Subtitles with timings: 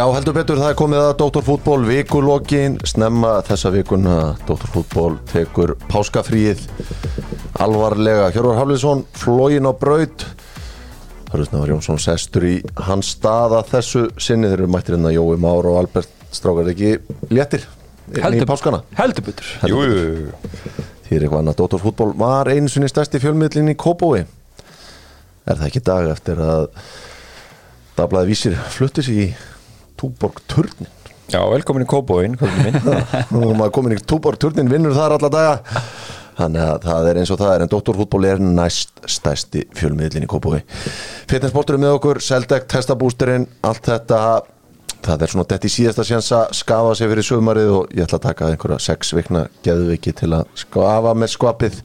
[0.00, 4.14] Já, heldur betur, það er komið að Dóttorfútból vikulokkin, snemma þessa vikuna.
[4.48, 6.62] Dóttorfútból tekur páskafríið
[7.60, 8.30] alvarlega.
[8.32, 10.24] Hjörvar Hafliðsson, flógin á braut.
[11.34, 12.54] Hörðusnafar Jónsson sestur í
[12.86, 14.48] hans staða þessu sinni.
[14.48, 16.94] Þeir eru mættir inn að Jói Már og Albert Strákar ekki
[17.28, 17.68] léttir
[18.08, 18.80] í páskana?
[19.02, 19.52] heldur betur.
[19.60, 24.24] Því er eitthvað annað, Dóttorfútból var einu sinni stærsti fjölmiðlinn í Kópói
[25.44, 26.70] Er það ekki dag eftir að
[28.00, 29.32] Dablaði vísir flutti sig í
[30.00, 30.88] Túborg Turnin
[31.30, 32.32] Já, velkomin í Kóbóin,
[33.76, 35.82] komin í Túborg Turnin, vinnur þar alla daga.
[36.40, 40.30] Þannig að það er eins og það er en Dóttorfútból er næst stærsti fjölmiðlinn í
[40.30, 40.62] Kópói
[41.30, 44.22] Fitnessportur er með okkur, Seldek, testabústurinn allt þetta.
[45.04, 48.18] Það er svona þetta í síðasta sjans að skafa sig fyrir sömarið og ég ætla
[48.18, 51.78] að taka einhverja sex vikna geðviki til að skafa með skvapið.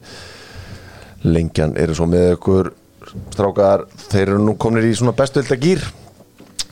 [1.28, 2.72] Lengjan eru svo með okkur
[3.36, 5.86] strákar, þeir eru nú komnir í svona bestu dilda gýr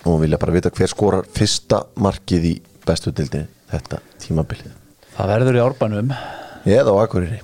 [0.04, 4.72] og vilja bara vita hver skorar fyrsta markið í bestu dildinni þetta tímabilið.
[5.14, 6.14] Það verður í árbænum
[6.64, 7.40] eða á Akureyri.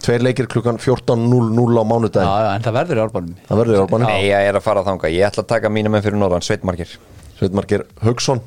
[0.00, 2.30] Tveir leikir klukkan 14.00 á já, mánudaginn.
[2.30, 4.84] Já, en það verður í árbænum það verður í árbænum Nei, ég er að fara
[4.86, 6.94] þanga Ég ætla að taka mínu menn fyrir norðan, Sveitmarkir
[7.36, 8.40] Sveitmarkir Haugsson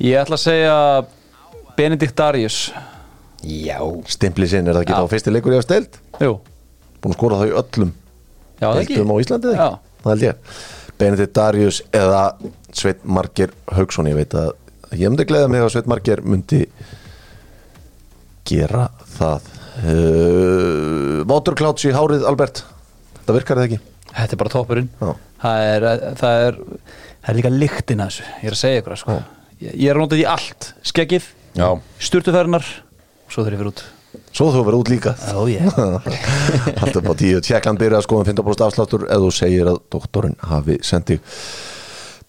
[0.00, 0.76] ég ætla að segja
[1.76, 2.70] Benedikt Darius.
[3.44, 3.78] Já.
[4.08, 5.00] Stimpli sinn, er það ekki Já.
[5.00, 6.34] þá fyrsti leikur ég hef steilt jú,
[7.00, 7.92] búin að skora það í öllum
[8.60, 8.96] já, það ekki?
[8.96, 9.68] deildum á Íslandi eða Já.
[9.68, 10.00] ekki?
[10.00, 10.56] það held ég
[11.00, 12.22] Benedikt Darius eða
[12.76, 14.52] Sveit Marger Haugsson ég veit að
[14.94, 16.64] ég myndi gleða mig að Sveit Marger myndi
[18.50, 19.48] gera það.
[19.80, 22.64] Uh, Váturkláts í hárið Albert.
[23.24, 23.80] Það virkar það ekki?
[24.10, 24.90] Þetta er bara toppurinn.
[25.00, 25.12] Já.
[25.40, 25.86] það er,
[26.18, 26.58] það er
[27.20, 29.16] það er líka lyktin að þessu, ég er að segja ykkur sko.
[29.60, 32.66] ég, ég er að nota því allt skeggið, Já, sturtuferðinar
[33.30, 33.82] svo ég fyrir út
[34.34, 35.14] svo þú verður út líka.
[35.34, 35.66] Ó, ég.
[36.80, 40.38] Allt upp á tíu, tjekklan byrja að skoða 15% afsláttur ef þú segir að doktorinn
[40.50, 41.20] hafi sendið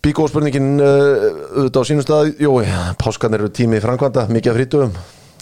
[0.02, 2.32] Bíkó spurningin uh, auðvitað á sínum stað.
[2.42, 2.64] Jói,
[2.98, 4.96] páskan eru tími í framkvæmda mikið af frítugum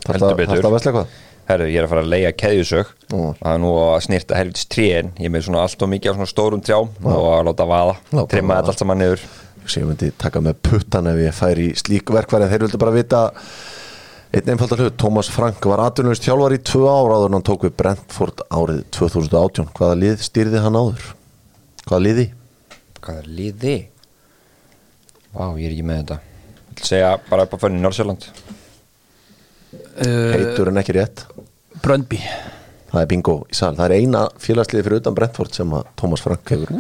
[0.03, 0.49] Heldur betur.
[0.51, 1.17] Þarf það að vesla eitthvað?
[1.49, 2.91] herru, ég er að fara að leia keðjusög.
[3.09, 6.29] Það er nú að snirta helvitis tríin Ég með svona allt og mikið á svona
[6.29, 7.95] stórum trjám Og að láta vaða,
[8.29, 9.25] trimma þetta allt saman niður.
[9.69, 12.93] Ég myndi taka með puttan ef ég færi í slík verkværi en þeir vildu bara
[12.95, 13.23] vita
[14.29, 17.65] einn einfaldar hlut, Tómas Frank var atvinnust þjálfar í tvö ára áður en hann tók
[17.65, 21.15] við Brentford árið 2018 hvaða lið stýrði hann áður?
[21.89, 22.27] hvaða liði?
[22.99, 23.75] Hvað er liði?
[25.33, 26.17] Vá, ég er ekki með þetta.
[26.69, 28.29] Ég vil segja bara upp á fönni Norrsjöland
[29.69, 31.25] uh, heitur en ekki rétt.
[31.83, 32.19] Bröndby
[32.89, 36.23] það er bingo í sal, það er eina félagsliði fyrir utan Brentford sem að Tómas
[36.25, 36.71] Frank hefur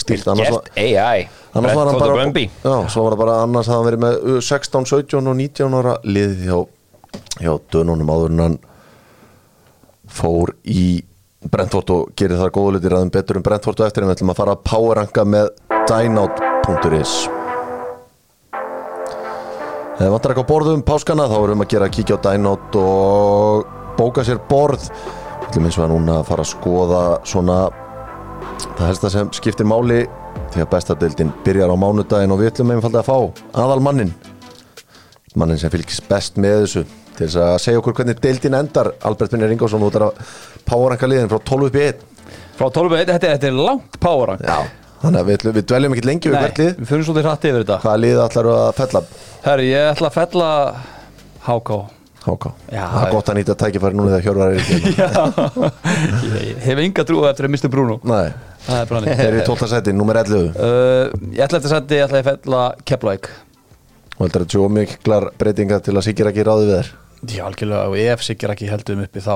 [0.00, 0.30] stýrt.
[0.32, 2.46] Annars var, Gert AI Brentford og bara Brøndby.
[2.48, 5.78] Já, svo var það bara annars hafði hann verið með uh, 16, 17 og 19
[5.80, 6.58] ára liðið hjá,
[7.38, 8.58] hjá dönunum áður en hann
[10.08, 11.04] fór í
[11.48, 14.04] Brentford og gerir það góðu litir aðeins betur um Brentford og eftir.
[14.04, 15.50] En við ætlum að fara að powerranka með
[15.88, 17.16] dynout.is
[19.98, 23.72] Þegar vantar eitthvað borðum páskana þá erum við að gera að kíkja á dynout og
[23.98, 24.84] bóka sér borð.
[24.92, 27.58] Við ætlum eins og að núna að fara að skoða svona
[28.78, 30.04] það helsta sem skiptir máli
[30.52, 33.16] því að bestadeildin byrjar á mánudaginn og við ætlum einfaldi að fá
[33.64, 34.12] aðal mannin
[35.36, 36.84] mannin sem fylgist best með þessu
[37.18, 38.92] til þess að segja okkur hvernig deildin endar.
[39.08, 40.34] Albert Brynjar Ingolson út er að
[40.68, 42.04] powerranka liðin frá 12 upp í 1
[42.58, 44.00] frá 12 þetta, þetta, þetta er langt
[44.46, 44.58] Já,
[45.02, 47.78] þannig að við, við dveljum ekki lengi við Nei, við fyrir svolítið hrætti yfir þetta.
[47.84, 49.04] Hvaða lið ætlar að fella?
[49.44, 50.50] Herri, ég ætla að fella
[51.48, 51.78] HK
[52.28, 54.58] Háká, Já, það er gott að nýta tækifæri núna þegar Hjörvar er
[54.98, 58.00] Já, ég hef enga trú eftir að mista Bruno.
[58.02, 58.32] Nei,
[58.66, 59.68] Það er eru í 12.
[59.70, 63.30] seti, nummer 11 uh, Ég ætla eftir setja, ég ætla að fella Keflæk
[64.18, 66.90] og heldur að tjó miklar breytingar til að Sigir ekki ráði við þér?
[67.28, 69.34] Já, algjörlega, og ef Sigur ekki heldum uppi þá,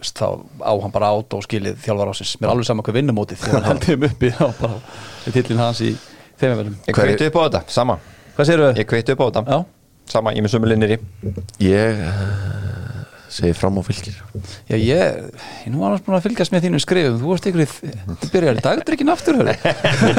[0.00, 0.26] veist, þá
[0.66, 3.66] á hann bara át og skilið þjálfar ásins Mér er alveg saman hvað vinnumótið þegar
[3.70, 4.82] hann heldum uppi þá bara
[5.26, 5.94] er tillin hans í
[6.42, 7.98] þeimverðum Ég kveitti upp á þetta, sama.
[8.36, 8.70] Hvað segirðu?
[8.82, 9.58] Ég kveitti upp á þetta Já,
[10.06, 10.98] Sama, ég með sömu linnir í.
[11.66, 11.98] Ég
[13.26, 14.16] uh, segi fram á fylgir.
[14.70, 15.16] Já, ég,
[15.64, 17.66] ég nú annars búin að fylgjast með þínum skrifum Þú varst ykkur í,
[18.22, 19.40] þú byrjar í dagdrykkin aftur.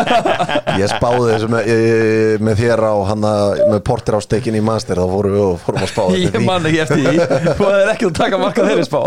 [0.82, 3.32] Ég spáði þessu með, ég, með þér á hana,
[3.74, 6.70] með portir á stekin í master þá fórum við og fórum að spáði Ég man
[6.70, 7.42] ekki eftir því.
[7.60, 9.00] Þú er ekki að taka marka þeirri spá.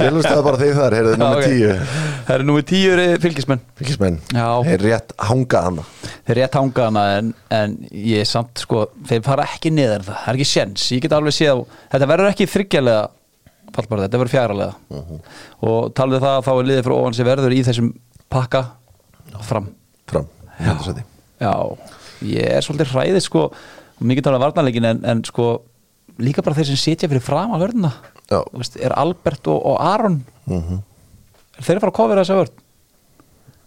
[0.00, 1.30] Ég lustaði bara þig þar, heyrðu.
[1.44, 3.64] 10 Það eru núið tíu eru fylgismenn.
[3.76, 5.84] Fylgismenn, er rétt hanga hana.
[6.24, 10.20] Þeir rétt hanga hana en, en ég er samt sko Þeir fara ekki niður það,
[10.22, 13.03] það er ekki sjens Ég get alveg séð þetta verður ekki þryggjalega
[13.74, 15.02] Pallbarð, þetta verður fjaralega
[15.66, 17.92] Og talið það að þá er liðið frá ofan sem verður í þessum
[18.32, 18.64] pakka
[19.44, 19.68] Fram.
[20.10, 20.28] Fram,
[20.86, 21.04] sæti
[21.42, 21.54] Já,
[22.30, 23.46] ég er svolítið hræðið sko
[24.04, 25.48] Mikið talað varnarleikin en, en sko
[26.22, 27.64] Líka bara þeir sem sitja fyrir fram að
[28.30, 28.40] Já.
[28.54, 30.20] Veist, Er Albert og, og Aron.
[30.48, 32.60] Er þeir að fara að kofira þessa vörð?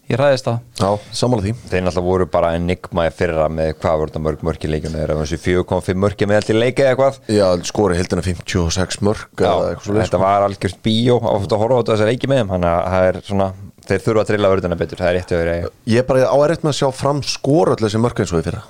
[0.07, 0.57] Ég ræðist það.
[0.79, 0.89] Já,
[1.19, 1.53] sammála því.
[1.67, 4.95] Þeir náttúrulega voru bara enigma í fyrra með hvað voru þetta mörg mörg í leikjum
[4.95, 7.19] þeir þessu 4,5 mörg með allt í leiki eða eitthvað.
[7.35, 11.17] Já, skori hildina 56 mörg Já, eða eitthvað svo þetta var algjört bíó.
[11.19, 12.53] Að horfa á þessar leiki með þeim.
[12.55, 13.49] Þannig að það er svona,
[13.89, 15.59] þeir þurfa að trilla vörðuna betur, það er rétt að vera
[15.91, 18.41] Ég er bara á erfitt með að sjá fram skor öll þessi mörg eins og
[18.41, 18.63] í fyrra.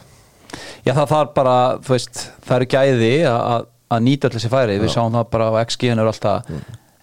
[0.87, 4.51] Já, það þarf bara, þú veist, það eru gæði að, að, að nýta öll þessi
[4.53, 4.77] færi.
[4.81, 6.53] Við sjáum það bara á XG-in er alltaf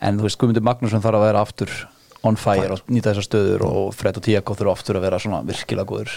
[0.04, 1.74] en þú veist, Guðmundur Magnússon þarf að vera aftur
[2.24, 5.42] on fire og nýta þessar stöður og Fred og Tiago þurfa aftur að vera svona
[5.46, 6.14] virkilega góður.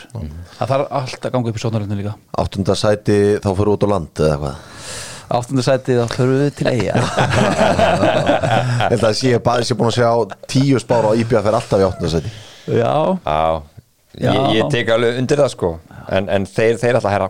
[0.57, 2.15] Það þarf allt að ganga upp í sóknarlöfnum líka.
[2.43, 4.65] Áttunda sæti þá fyrir út á land eða hvað?
[5.27, 6.93] Áttundasætið þá þurfum við til eiga
[8.87, 10.11] Ég held að bara, sé búin að sjá
[10.47, 12.31] tíu spára á IBF er alltaf í áttunda sæti.
[12.71, 12.93] Já,
[13.27, 13.41] Já,
[14.17, 14.31] Já.
[14.31, 15.73] Ég, ég tek alveg undir það sko.
[16.07, 17.27] En, en þeir, þeir alltaf herra.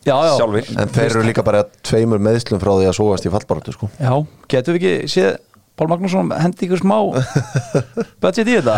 [0.00, 0.32] Já, já.
[0.40, 3.90] Sjálfur En þeir eru líka bara tveimur meðslum frá því að sóast í fallbaratu sko.
[4.00, 4.14] Já,
[4.50, 5.36] getum við ekki séð
[5.80, 6.96] Pál Magnússon hendi ykkur smá
[8.22, 8.74] budget í þetta.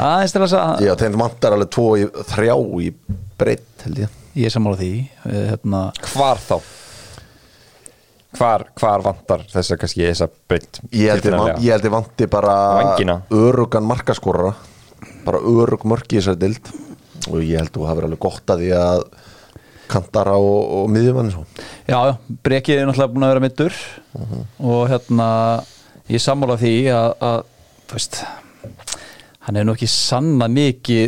[0.00, 2.88] Aðeins til að sagða Já, þeim vantar alveg tvo í, þrjá í
[3.36, 4.14] breytt held ég.
[4.38, 4.90] Ég er sammála því
[5.28, 5.82] eh, hérna,
[6.14, 6.56] Hvar þá?
[8.38, 11.28] Hvar, hvar vantar þess að kannski þessa breytt Ég held
[11.64, 13.20] ég, vanti bara Vængina.
[13.34, 14.56] örugan markaskorara.
[15.28, 16.72] Bara örug mörk í þessari dild
[17.28, 19.02] og ég held þú hafur alveg gott að því að
[19.88, 21.44] kantara og, og miðjumann svo.
[21.88, 23.76] Já, já, Breki er náttúrulega búin að vera middur
[24.60, 25.28] og hérna
[26.08, 27.38] ég sammála því að, að
[27.88, 28.20] þú veist
[29.48, 31.04] hann hefur nú ekki sanna mikið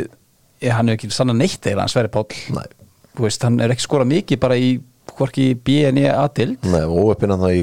[0.60, 2.38] eh, hann hefur ekki sanna neitt eða hann Sverri Páll.
[2.56, 2.68] Nei,
[3.16, 4.70] þú veist, hann er ekki skorað mikið bara í
[5.10, 7.62] hvorki BNE aðild Nei og óöppina það í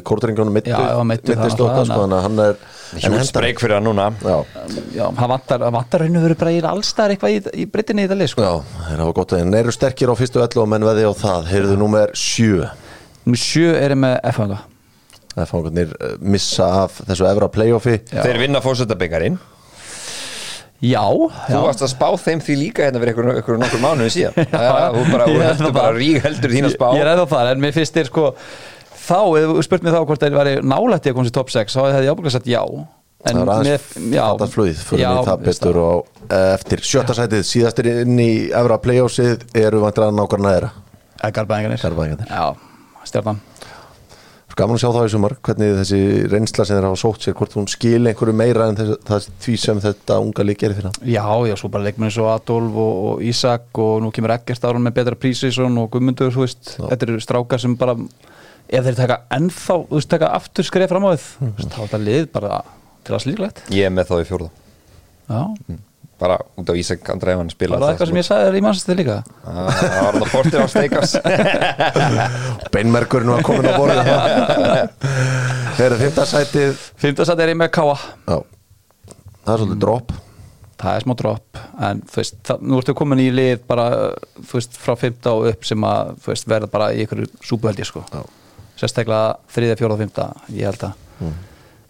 [1.88, 4.08] það þannig að hann er en Hjúl hendar- spreyk fyrir það núna.
[4.22, 4.36] Já,
[4.98, 5.78] Já, hann vantar, hann
[6.20, 8.46] og veru bara í allstæðar eitthvað í, í breytinni í þetta lið sko.
[8.46, 8.54] já,
[8.90, 11.50] þeir hafa gott að þeir eru sterkir á fyrstu ellu og menn veði á það.
[11.54, 12.68] Heyrðu númer sjö.
[13.26, 14.60] Númer sjö er ég með F-fanga
[15.38, 18.00] Það fangarnir eh, missa af þessu evra playoffi.
[18.10, 18.24] Já.
[18.26, 19.38] Þeir vinna fórsöldabyggarinn
[20.78, 21.58] Já, Þú já.
[21.64, 24.36] varst að spá þeim því líka hérna fyrir ykkur, ykkur nokkur mánuði síðan.
[24.54, 25.98] Já, Þú bara, heldur held bara það.
[25.98, 26.86] rík heldur þína spá.
[26.92, 28.26] Ég, ég ræði á það, en mér finnst þér sko
[29.08, 31.74] þá, ef þú spurt mér þá hvort þeir væri nálætti að komast í top 6,
[31.74, 32.62] þá hefði ég ábúinlega sagt já.
[33.28, 33.52] Það er
[34.22, 36.84] aðeins flöið fyrir já, mig það betur og eh, eftir.
[36.86, 40.70] Sjötta sætið síðastir inn í evra playoffsið eru vantir að nákvæmna næra
[41.18, 42.30] það Garbaðingarnir Garbaðingarnir.
[42.30, 43.42] Já, stjarnan
[44.58, 45.98] Gaman að sjá það í sumar, hvernig þessi
[46.32, 49.58] reynsla sem þeir hafa sótt sér, hvort hún skil einhverju meira en þess, það því
[49.62, 50.98] sem þetta unga lík gerir fyrir hann?
[51.06, 54.82] Já, já, svo bara leikmenni svo Adolf og, og Ísak og nú kemur Eggert árum
[54.88, 57.94] með betra prísisson og Guðmundur, þú veist þetta eru strákar sem bara
[58.66, 61.70] ef þeir taka ennþá, þú veist, taka aftur skref fram á þið, mm -hmm.
[61.76, 62.62] þá er þetta lið bara
[63.04, 64.50] til að slíklegt Ég er með þá í fjórða.
[65.28, 65.42] Já,
[66.18, 68.62] Bara út á Ísak Andrei hann spila var það eitthvað sem ég sagði þér í
[68.66, 69.18] mannsætti líka?
[69.46, 71.12] Það var það portið á Steikas
[72.74, 74.10] Beinmerkurinn var komin á borðið.
[75.78, 76.80] Þeir eru fymta sætið.
[77.04, 78.38] Fymtasætti er ég með Káa Já,
[79.46, 80.16] það er svolítið drop.
[80.78, 83.86] Það er smá drop en þú veist, það, nú ertu komin í lið bara,
[84.42, 87.90] þú veist, frá 15 og upp sem að, þú veist, verða bara í held ég
[87.90, 88.04] sko.
[88.10, 88.26] Já.
[88.78, 91.32] sérstaklega þriðja, fjóra og fymta, ég held að.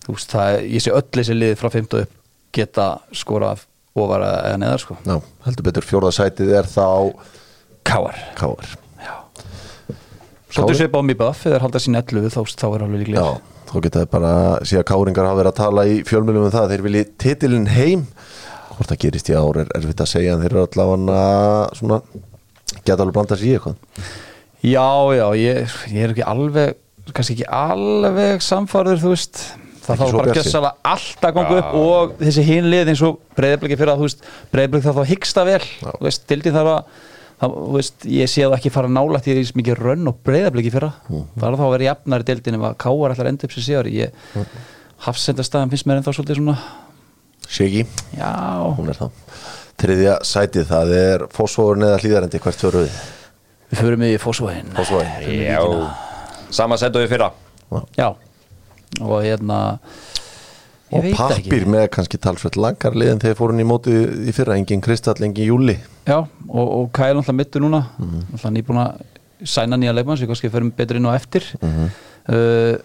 [0.06, 2.14] Þú veist, það er, ég sé öll þessi lið frá 15 upp
[2.56, 3.66] geta skorað
[4.04, 4.98] ofara eða neðar sko.
[5.06, 5.16] Já,
[5.48, 6.86] heldur betur fjórða sætið er þá
[7.88, 8.76] Káar Káar
[10.48, 13.24] Svolítið svipa á mig buff, eða halda sín 11 þá, þá er alveg líklega.
[13.24, 14.32] Já, þá geta þið bara
[14.66, 18.06] síðan Káringar hafa verið að tala í fjölmjölum um það þeir vilji titilin heim.
[18.78, 21.20] Hvort það gerist í ár er erfitt að segja en þeir eru allavega
[21.78, 22.00] svona
[22.80, 24.10] geta alveg blanda sér í eitthvað.
[24.64, 24.88] Já,
[25.20, 26.84] já, ég, ég er ekki alveg
[27.16, 29.42] kannski ekki alveg samfarður þú veist,
[29.88, 30.38] það þá bara bjartsýnn.
[30.38, 31.60] gjössalega allt að ganga Já.
[31.60, 35.12] upp og þessi hinlið eins og breyðabliki fyrir að þú veist, breyðabliki þarf þá að
[35.12, 35.62] hyggsta vel.
[35.84, 36.82] Þú veist, dildin þarf að
[37.38, 40.74] það, þú veist, ég sé það ekki fara nálægt í því mikið rönn og breyðabliki
[40.74, 40.92] fyrra.
[41.08, 43.68] Það er þá að vera jafnari dildin ef að káar ætlar að enda upp sér
[43.68, 43.92] síðar.
[43.94, 44.10] Ég
[45.08, 46.58] hafsendastæðan finnst mér ennþá svolítið svona
[48.18, 48.32] já,
[48.76, 49.22] hún er það.
[49.78, 52.98] Þriðja sætið, það er fósfóður neða hlýðarendi hvert fyrir við?
[53.68, 55.36] Við förum í fósvæðin Fossvogi.
[55.44, 55.60] Já,
[56.56, 57.28] sama sett og við fyrra.
[58.00, 58.08] Já,
[59.02, 59.60] og hérna
[60.88, 61.50] og það ekki.
[61.52, 63.96] pappir með kannski talsveit langar liðin þegar fórun í móti
[64.28, 65.76] í fyrra engin Kristall, engin Júli
[66.08, 67.82] Já, og, og Kyle náttúrulega mittur núna.
[68.00, 69.02] Náttúrulega nýbúin að
[69.44, 71.44] sæna nýja leikmann sem kannski fyrir betur inn á eftir.
[71.62, 72.80] Uh,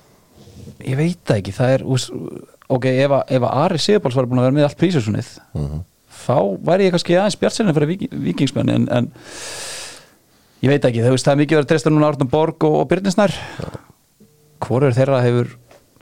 [0.82, 1.84] ég veit það ekki það er,
[2.72, 5.30] ok, ef að, ef að Ari Sigurbáls var búin að vera með allt prísarsunnið
[6.22, 9.08] þá væri ég kannski aðeins bjartsinni fyrir viki, vikingsmenn en, en
[10.62, 12.78] ég veit ekki, það, veist, það er mikið verið að treysta núna Árnum Borg og,
[12.82, 13.34] og Byrninsnær
[14.62, 15.50] hvor er þeirra hefur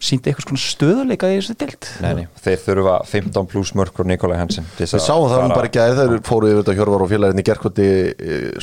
[0.00, 4.07] sínt eitthvað svona stöðuleika í þessu dild Nei, nei, þeir þurfa 15 pluss mörk frá
[4.09, 7.11] Nikolai Hansen Við sáum það nú bara ekki að þeir fóru yfir þetta Hjörvar og
[7.12, 7.88] félagin í gerkvöldi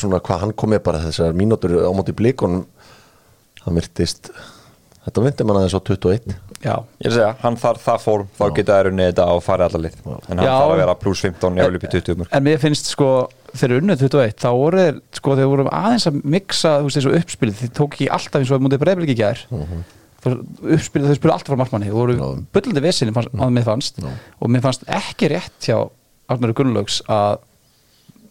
[0.01, 2.63] svona hvað hann kom með bara þessar mínútur á móti blíkon
[3.61, 4.31] það myrtist
[5.05, 8.29] þetta myndi mann aðeins á 21 Já, Ég er að segja, hann þarf það fórm
[8.33, 10.49] þá geta þær unnið þetta og farið allar lið en hann Já.
[10.57, 13.09] þarf að vera pluss 15 ef upp í 20 mörg en mér finnst sko
[13.53, 17.13] þegar unnið 21, þá voru þeir sko þeir voru aðeins að mixa, þú veist, þessu
[17.21, 17.55] uppspilið
[20.25, 22.15] uppspilið, þau spilið alltaf frá markmanni og voru
[22.55, 23.99] bullandi vesinni að mér fannst.
[24.41, 25.77] Og mér fannst ekki rétt hjá
[26.27, 27.37] Arnari Gunnlaugs að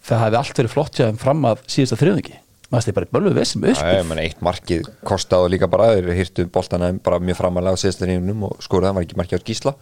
[0.07, 3.11] það hefði allt verið flott hjá þeim fram að síðasta þriðungi maður stið bara í
[3.15, 6.89] bölvu vesin með Það uppspil er menn eitt markið kostaði líka bara þeir hirtu boltana
[7.07, 9.73] bara mjög framalega á síðasta rínunum og skoruð það var ekki markið á gísla.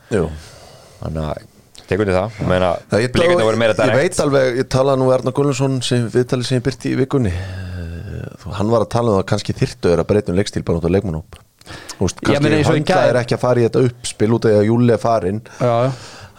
[1.00, 1.46] Þannig að
[1.88, 2.36] tekur þið það?
[2.42, 4.00] Ég meina, Það, ég, blikarnir voru meira ég direkt.
[4.02, 7.32] veit alveg, ég talaði nú Arnar Gunnarsson sem viðtalið sem ég byrti í vikunni.
[7.32, 10.62] Eh, þú- hann var að tala um að kannski þyrftu er að breyta um leikstíl
[10.64, 14.44] bara út á leikmannhóp Meni, kannski gær- er ekki að fara í þetta uppspil út
[14.50, 15.90] af að Júli er farin Já, já.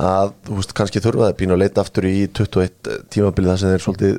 [0.06, 3.86] að veist, kannski þurfa það pínu að leita aftur í 21 tímabilið þar sem þeir
[3.86, 4.18] svolítið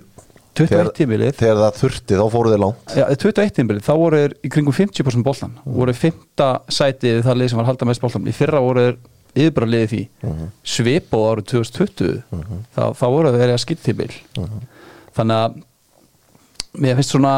[0.57, 1.35] 21 þegar- tímabilið?
[1.37, 2.95] þegar það þurfti, þá fóru þeir langt.
[2.97, 7.51] Já, 21 tímbilið, þá voru þeir í kringum 50% boltan, voru fymta sætið það lið
[7.53, 8.97] sem var halda mest boltan í fyrra voru þeir
[9.37, 10.03] yfirbara liðið því
[10.65, 12.23] svip og árið 2020
[12.73, 14.11] þá, þá voru þeir að skipt tímbil.
[15.13, 15.63] Þannig að
[16.81, 17.35] mér finnst svona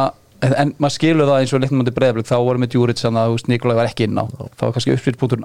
[0.47, 3.23] en, en maður skilur það eins og leiknum átti breyðablík þá voru með Djuric þannig
[3.23, 4.25] að Nikolai var ekki inn á.
[4.59, 5.45] Þá var kannski uppspilspunktur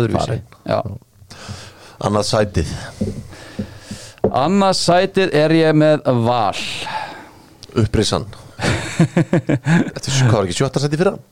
[0.00, 0.38] öðruvísi.
[0.68, 0.78] Já.
[2.08, 2.70] annað sætið,
[4.30, 6.62] annað sætið er ég með Val.
[7.80, 8.24] Upprisan.
[9.00, 11.22] Þetta er hvað var ekki sjötta sætið fyrir hann?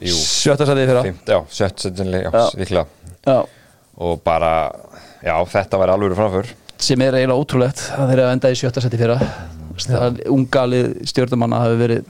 [0.00, 1.02] Jú, sjötta sætið í fyrra.
[1.04, 1.38] Fimt, já,
[2.24, 2.30] Já.
[2.32, 2.86] já, líklega.
[3.28, 3.38] Já.
[4.00, 4.52] og bara,
[5.20, 6.46] já, þetta var alveg framför
[6.80, 8.96] sem er eiginlega ótrúlegt að þeir að enda í sjötta seti
[9.88, 12.02] það ungalið stjórnumanna hafi verið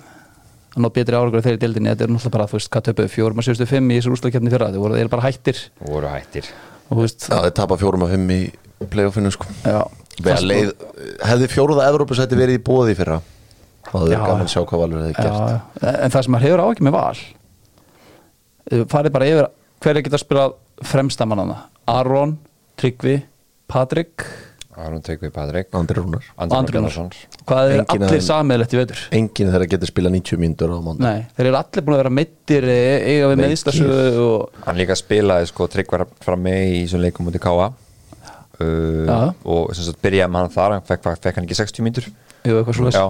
[0.70, 3.40] að ná betri áragur þeirri dildinni þetta er náttúrulega bara, þú veist, hvað töpuðu fjórum
[3.42, 5.58] að sjöstu fimm í þessu úrstakefni fyrra, þeir voru þeir bara hættir.
[5.82, 6.50] Og voru hættir.
[6.88, 8.40] Og þú veist, Já, þeir tapa fjórum af fimm í
[8.90, 9.46] playoffinu sko.
[10.20, 10.70] Leið,
[11.26, 13.18] hefði fjóruða Evrópusæti verið í bóði fyrra?
[13.90, 15.36] Það er gaman að sjá hvað Valur hefði gert.
[15.80, 15.92] Já.
[16.04, 17.20] en það sem maður hefur áhyggjum með val
[18.92, 19.48] farið bara yfir
[19.82, 20.52] hverja geta spilað
[20.86, 21.56] fremsta mannana
[21.90, 22.36] Aron,
[22.78, 23.16] Tryggvi,
[23.70, 24.22] Patrik
[24.86, 25.68] Aron Tryggvi Patrik.
[25.76, 26.24] Andri Rúnar.
[26.38, 27.10] Og Andri Gunnarsson.
[27.46, 29.02] Hvað er Enginn af allir þeim- samiðlegt í vetur?
[29.18, 32.12] Enginn þeirra getur spila 90 mínútur á mánu Nei, þeir eru allir búin að vera
[32.20, 33.44] meittir eiga við Veikir.
[33.44, 37.68] meðstasöðu og hann líka spilaði sko Tryggvar fram með í þessum leikum út í Káa
[38.60, 39.18] uh, Já.
[39.44, 42.08] og sem sagt byrjaði með hann þar hann fekk, fekk hann ekki 60 mínútur.
[42.44, 43.04] Jú, eitthvað svo Já,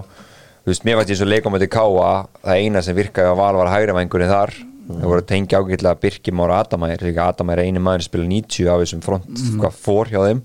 [0.65, 2.11] þú veist, mér fætti eins og leikum út í Káa
[2.41, 4.53] það eina sem virkaði að val var hægri vængunni þar.
[4.91, 8.25] Það voru að tengja ágætlega Birkir Mára Adamæður líka Adamæður er einu maður sem spila
[8.27, 10.41] 90 af þessum front, hvað fór hjá þeim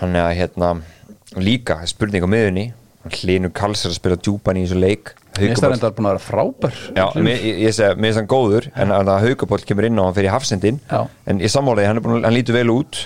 [0.00, 0.72] hann er að hérna
[1.40, 2.66] líka, spurning á miðunni
[3.10, 5.14] Hlynur Karls er að spila djúpan í þessu leik.
[5.38, 8.66] Mér Haukaból- er búin að vera frábær Já, mér, ég, segi, mér finnst hann góður
[8.76, 11.06] en að Haukaból kemur inn á hann fyrir hafsendin Já.
[11.26, 12.98] en ég sammálaði, hann, er hann lítur vel út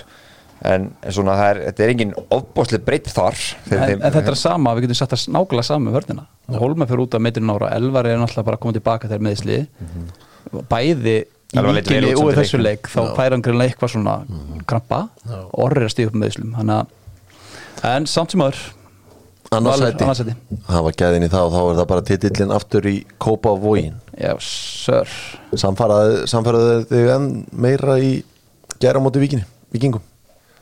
[0.65, 3.39] en, svona það er, þetta er engin ofbóðslega breytt þar.
[3.71, 6.25] En, en þetta er sama, við getum satt að nákvæmlega sama með vörnina.
[6.59, 9.59] Holma fyrir út af meitrin ára Elvar er náttúrulega bara að koma tilbaka þegar meðsli
[10.71, 11.15] bæði
[11.53, 14.15] í út og í þessu leik þá fær hann greinlega eitthvað svona
[14.69, 16.39] krampa og orður er að stíða upp með
[16.79, 18.63] að en samt sem öður
[19.53, 20.33] Annars Valur, sæti annað sæti.
[20.65, 23.51] Það var gæðin í það og þá er það bara titillin aftur í Kópa
[24.41, 25.11] sör
[25.53, 28.11] Samfaraði, samfaraði þig enn meira í
[28.81, 30.01] gæra móti vikinni, vikingum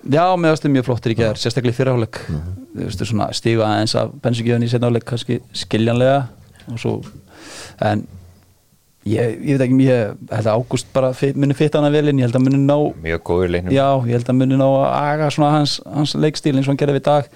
[0.03, 3.95] já, varst þið mjög flottir í gerð sérstaklega í fyrirháleik þú veistu svona stíga aðeins
[3.99, 6.25] af bensingjöðin í setnáleik kannski skiljanlega.
[6.71, 6.93] Og svo
[7.83, 8.05] en
[9.09, 12.27] ég, ég veit ekki, ég held að Ágúst bara muni fitta hana vel inn, ég
[12.27, 13.75] held að muni ná mjög góður leiknum.
[13.75, 16.81] Já, ég held að muni ná að aga svona hans, hans leikstíl eins og hann
[16.83, 17.27] gerði við dag.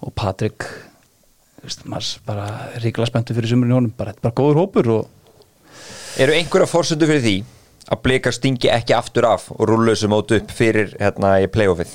[0.00, 0.66] Og Patrik
[1.64, 2.50] veist, maður bara
[2.84, 5.08] ríkla spenntu fyrir sumurinn í honum, bara, bara góður hópur og
[6.20, 7.34] Eru einhverja fórsöndu fyrir því
[7.90, 11.92] að blikar stingi ekki aftur af og rullu þessu mót upp fyrir hérna í playoffið?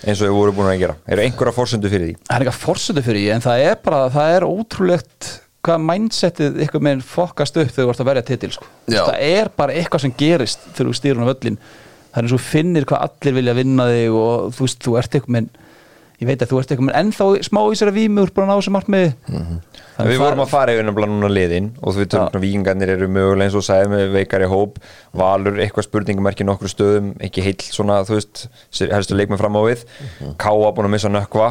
[0.00, 0.96] Eins og við vorum búin að gera.
[1.06, 2.16] Eru einhverja fórsöndu fyrir því?
[2.24, 5.30] Það er eitthvað forsötu fyrir því en það er bara, það er ótrúlegt
[5.66, 8.68] hvað mindsetið eitthvað með fokast upp þegar þú ert að verja titil sko.
[8.88, 11.58] Það er bara eitthvað sem gerist þegar þú stýrur á völlin
[12.10, 15.18] það er eins og finnir hvað allir vilja vinna þig og þú veist, þú ert
[15.18, 15.50] eitthvað með
[16.20, 18.50] ég veit að þú ert eitthvað með ennþá smá í sér að vímur bara að
[18.50, 19.12] ná sem markmiði.
[19.30, 19.60] Mm
[20.00, 23.50] Við vorum að fara yfir náttúrulega núna liðin og þú veitum að vikingarnir eru mögulega
[23.50, 24.78] eins og sagði með veikari hóp.
[25.20, 28.46] Valur eitthvað spurningamerki nokkru stöðum ekki heill svona, þú veist
[28.80, 29.84] helstu leikmenn fram á við.
[30.40, 31.50] Káa búin að missa nökkva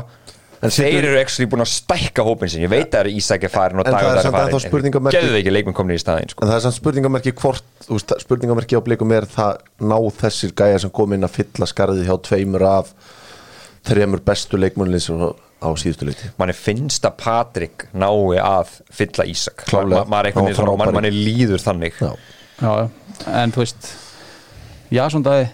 [0.62, 3.50] En Þeir eru ekki búin að stækka hópin sin Ég veit að það eru Ísækja
[3.54, 6.30] farin og En það er Dagur samt ennþá spurningamerki- Geðu ekki leikmenn komin í staðinn
[6.34, 6.44] sko.
[6.44, 10.52] En það er samt spurningamerki hvort þú veist, spurningamerki á blikum er það ná þessir
[10.60, 12.92] gæjar sem kom inn að fylla skarðið hjá tveimur af
[13.88, 15.08] þremur bestu leikmönlins
[15.60, 19.64] á síðustu leiti manni finnst að Patrik nái að fylla Ísak.
[19.68, 20.04] Klárlega.
[20.08, 21.96] Ma- maður er líður þannig.
[22.00, 22.12] Já,
[22.60, 22.90] já,
[23.32, 23.90] en þú veist
[24.92, 25.50] já, svona dagi.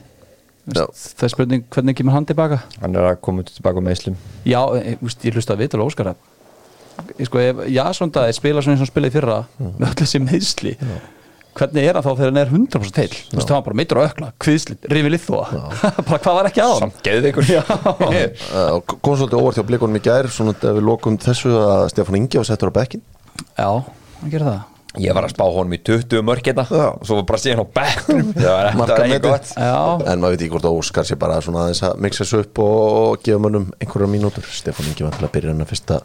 [0.73, 2.61] Það er spurning hvernig kemur hann tilbaka?
[2.81, 4.15] Hann er að koma tilbaka með Íslum.
[4.47, 6.13] Já, ég, veist, ég hlusta að vitur Óskar.
[6.13, 9.85] Að ég sko, ef Jason Dæði spila svona eins og hann spilaði í fyrra með
[9.89, 10.73] öll þessi meðsli
[11.55, 13.99] hvernig er hann þá þegar hann er 100% til þú veist, það var bara meittur
[13.99, 15.27] á ökla, kviðslit, rifið lið
[16.09, 20.03] bara hvað var ekki á hann samt geðveikur Uh, kom svolítið óvart hjá blikunum í
[20.03, 23.03] gær svona þegar við lokum þessu að Stefán Ingi var settur á bekkin
[23.55, 23.69] já,
[24.19, 27.27] hann gerir það ég var að spá honum í 20 mörk hérna og svo var
[27.31, 28.31] bara síðan á bekknum.
[28.39, 29.51] Það var ekki gott.
[29.59, 33.23] En maður veit ekki hvort Óskar sé bara svona aðeins að mixa þessu upp og
[33.25, 34.47] gefa mönnum einhverja mínútur.
[34.49, 35.99] Stefán Ingi var til að byrja hennar fyrsta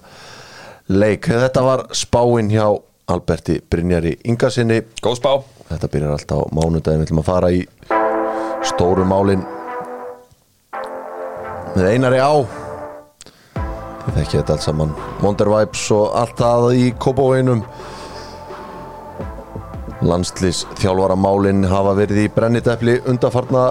[0.91, 1.31] leik.
[1.31, 2.67] Þetta var spáin hjá
[3.11, 5.33] Alberti Brynjari Ingarsinni góð spá.
[5.71, 7.05] Þetta byrjar alltaf á mánudaginn.
[7.05, 7.63] Við ætlum að fara í
[8.71, 9.47] stóru málin
[11.77, 12.35] með einari á.
[14.01, 14.93] Þið þekki þetta allt saman.
[15.23, 17.63] Wonder Vibes og allt það í Kópavóinum
[20.07, 23.65] landslýs þjálfara málin hafa verið í brennidepli undarfarna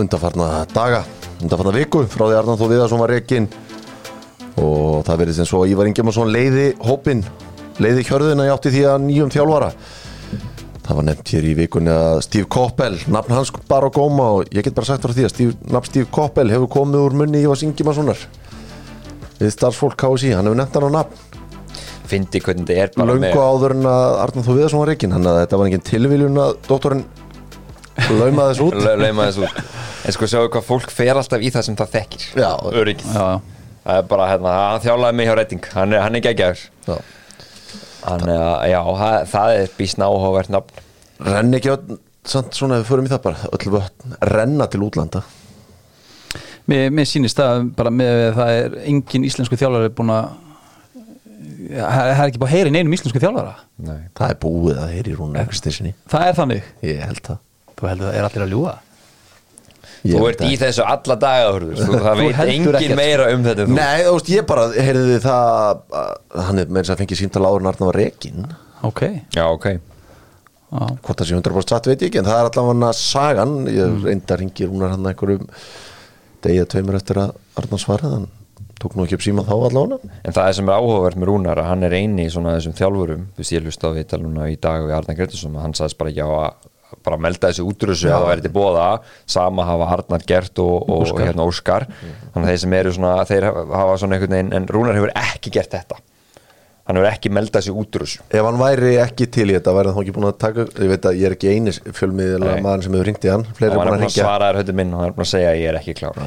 [0.00, 1.04] undarfarna daga
[1.40, 3.48] undarfarna viku frá því Arnan Þó Viðarsson var rekin
[4.60, 7.24] og það verið sem svo Ívar Ingemannsson leiði hópin
[7.82, 9.70] leiði hjörðina í átti því að nýjum þjálfara.
[10.84, 14.50] Það var nefnt hér í vikunni að Steve Koppel nafn hans bara á góma og
[14.52, 17.40] ég get bara sagt frá því að Steve, nafn Steve Koppel hefur komið úr munni
[17.40, 18.20] Ívars Ingemannssonar
[19.40, 21.33] við starfsfólk KSI, hann hefur nefnt hann á nafn
[22.08, 25.28] fyndi hvernig þetta er bara löngu áður en að Arnar Þó Viðarsson var rekin hann
[25.28, 27.04] að þetta var engin tilviljun að doktorinn
[27.94, 28.78] laumaði þessu út.
[29.04, 29.60] Lauma þessu út.
[30.04, 32.24] En sko sjáu hvað fólk fer alltaf í það sem það þekkir.
[32.42, 32.50] Já.
[32.82, 33.12] öryggið.
[33.14, 33.76] Já, já.
[33.84, 35.68] það er bara hérna, hann þjálaði mig hjá Redding.
[35.74, 36.64] Hann er, hann er geggjaður.
[36.88, 36.96] Já.
[38.04, 38.42] hann er,
[38.72, 40.82] já, það, það er býsna áhugavert nafn.
[41.24, 44.82] Renn ekki öll, samt svona ef við förum í það bara öll vötn, renna til
[44.84, 45.24] útlanda.
[46.68, 50.30] Mér, mér sýnist það bara með að það er engin íslensku þjálfari búin að
[51.74, 53.54] það er ekki búin að heyra í neinum íslensku þjálfara?
[53.84, 54.00] Nei.
[54.16, 57.38] það er búið að heyri rúna ekstinsinni það er þannig, ég held það.
[57.74, 58.74] Þú heldur það er allir að ljúga?
[60.04, 62.96] Ég þú ert í þessu alla daga það veit engin ekkert.
[62.98, 65.48] meira um þetta Nei, þú veist, ég bara heyrði það
[66.02, 68.44] að hann er með þess að fengi símtala áður en Arnar var rekin
[68.84, 69.00] ok,
[69.32, 69.66] já, ok.
[70.74, 73.52] Já, hvort það sé 100% satt veit ég ekki en það er allavega sagan.
[73.70, 74.00] Ég Mm.
[74.08, 75.44] reynda að ringi rúnar hann einhverjum
[76.44, 78.26] degið tveimur eftir að Arnar svaraði hann
[78.84, 80.12] tók nú ekki upp síma þá allavega.
[80.22, 82.76] En það er sem er áhugavert með Rúnar að hann er eini í svona þessum
[82.78, 85.98] þjálfurum, þú veist ég hlust á viðtaluna í dag við Arnar Gretarsson og hann sagðist
[86.00, 86.70] bara já að
[87.04, 88.86] bara melda þessu útrússu að það væri til bóða
[89.34, 91.26] sama hafa Arnar gert og, og Óskar.
[91.26, 91.86] hérna Óskar.
[92.34, 95.52] Þannig að þeir sem eru svona, þeir hafa svona einhvern veginn en Rúnar hefur ekki
[95.56, 95.98] gert þetta.
[96.84, 97.74] Hann hefur ekki melda þessu.
[97.80, 100.66] Útrússu ef hann væri ekki til í þetta væri hann þá ekki búin að taka
[100.68, 102.64] ég veit að ég er ekki eini fjölmiðlega Nei.
[102.68, 104.04] maður sem hefur ringt í hann fleiri og er hann búin er að búin að
[104.04, 105.96] ringja svara þér höfðu minn og hann er búin að segja að ég er ekki
[106.02, 106.20] klár.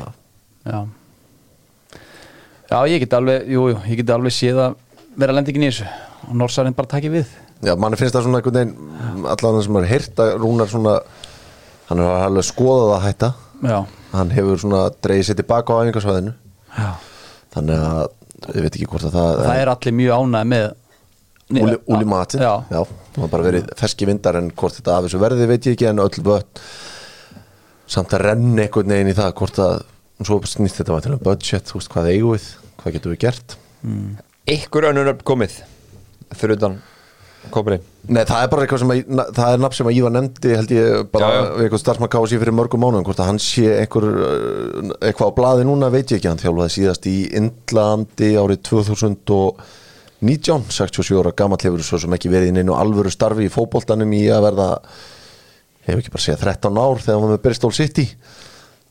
[0.67, 0.79] Já
[2.71, 4.77] já, ég get alveg jú, jú, ég get alveg séð að
[5.17, 5.89] vera lendingin í þessu.
[6.27, 7.30] Og Norsarinn bara takki við.
[7.65, 10.97] Já, manni finnst það svona einhvern veginn allan sem er heyrt að Rúnar svona
[11.88, 13.32] hann er alveg skoðað að hætta.
[13.65, 13.77] Já,
[14.13, 16.34] hann hefur svona dreigið sér tilbaka á æfingarsvæðinu
[16.77, 16.89] já.
[17.56, 18.03] Þannig að
[18.53, 20.67] ég veit ekki hvort að það, það er allir mjög ánægð með
[21.47, 22.82] Úli, úli matin já, Já,
[23.15, 25.88] það var bara verið ferski vindar en hvort þetta af þessu verði veit ég ekki
[25.88, 26.60] en öll vött
[27.88, 29.77] samt að renna einhvern veginn í það hvort að
[30.25, 32.45] svo snýst þetta var til um budget þú veist hvað eigum við,
[32.82, 33.58] hvað getum við gert?
[34.58, 35.53] Ykkur önnur nöfn komið
[36.38, 36.80] fyrir utan
[37.53, 37.77] kópili
[38.08, 38.99] Nei, það er bara eitthvað sem að,
[39.36, 41.41] það er nafn sem að Ívar nefndi held ég bara Já, já.
[41.58, 44.13] við eitthvað starfsmann kási fyrir mörgum mánuðum hvort að hann sé einhver uh,
[45.01, 51.19] eitthvað á blaði núna veit ég ekki, hann þjálfaði síðast í Indlandi árið 2019 67
[51.19, 54.47] ára gamall hefur svo sem ekki verið inn einu alvöru starfi í fótboltanum í að
[54.47, 54.69] verða
[55.88, 58.08] hefur ekki bara segjað 13 ár þegar hann var með Bristol City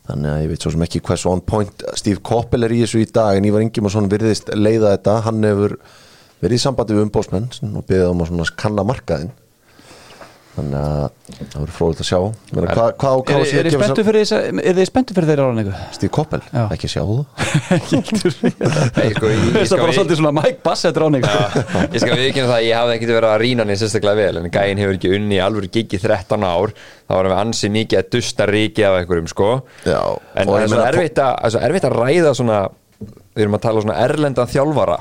[0.06, 3.02] þannig að ég veit svo sem ekki hversu on point Steve Koppel er í þessu
[3.02, 5.16] í dag en Ívar Ingimarsson virðist leiða þetta.
[5.26, 5.76] Hann hefur
[6.42, 9.34] verið í sambandi við umbósmenn og beðið um að kanna markaðinn
[10.56, 12.20] þannig að það verður fróðilegt að sjá.
[12.56, 15.74] Meina, hvað, hvað á er, er, þið spenntu fyrir er þið spenntu fyrir þeirra áraningu
[15.96, 16.62] Steve Koppel, Já.
[16.76, 17.16] ekki sjá þú
[18.96, 22.66] Nei, sko, það er bara svolítið svona Mike Bassett ráningu ég skal viðkynna það að
[22.66, 25.42] ég hafði ekkert verið að rýna hann sérstaklega vel en gæinn hefur ekki unni í
[25.44, 26.74] alvöru gigi 13 ár.
[27.06, 29.50] Þá varum við ansi mikið að dusta ríki af einhverjum sko.
[29.86, 30.00] Já,
[30.34, 32.64] en það það er svo erfitt að ræða svona
[33.00, 34.96] við erum að tala svona erlendan þjálfara.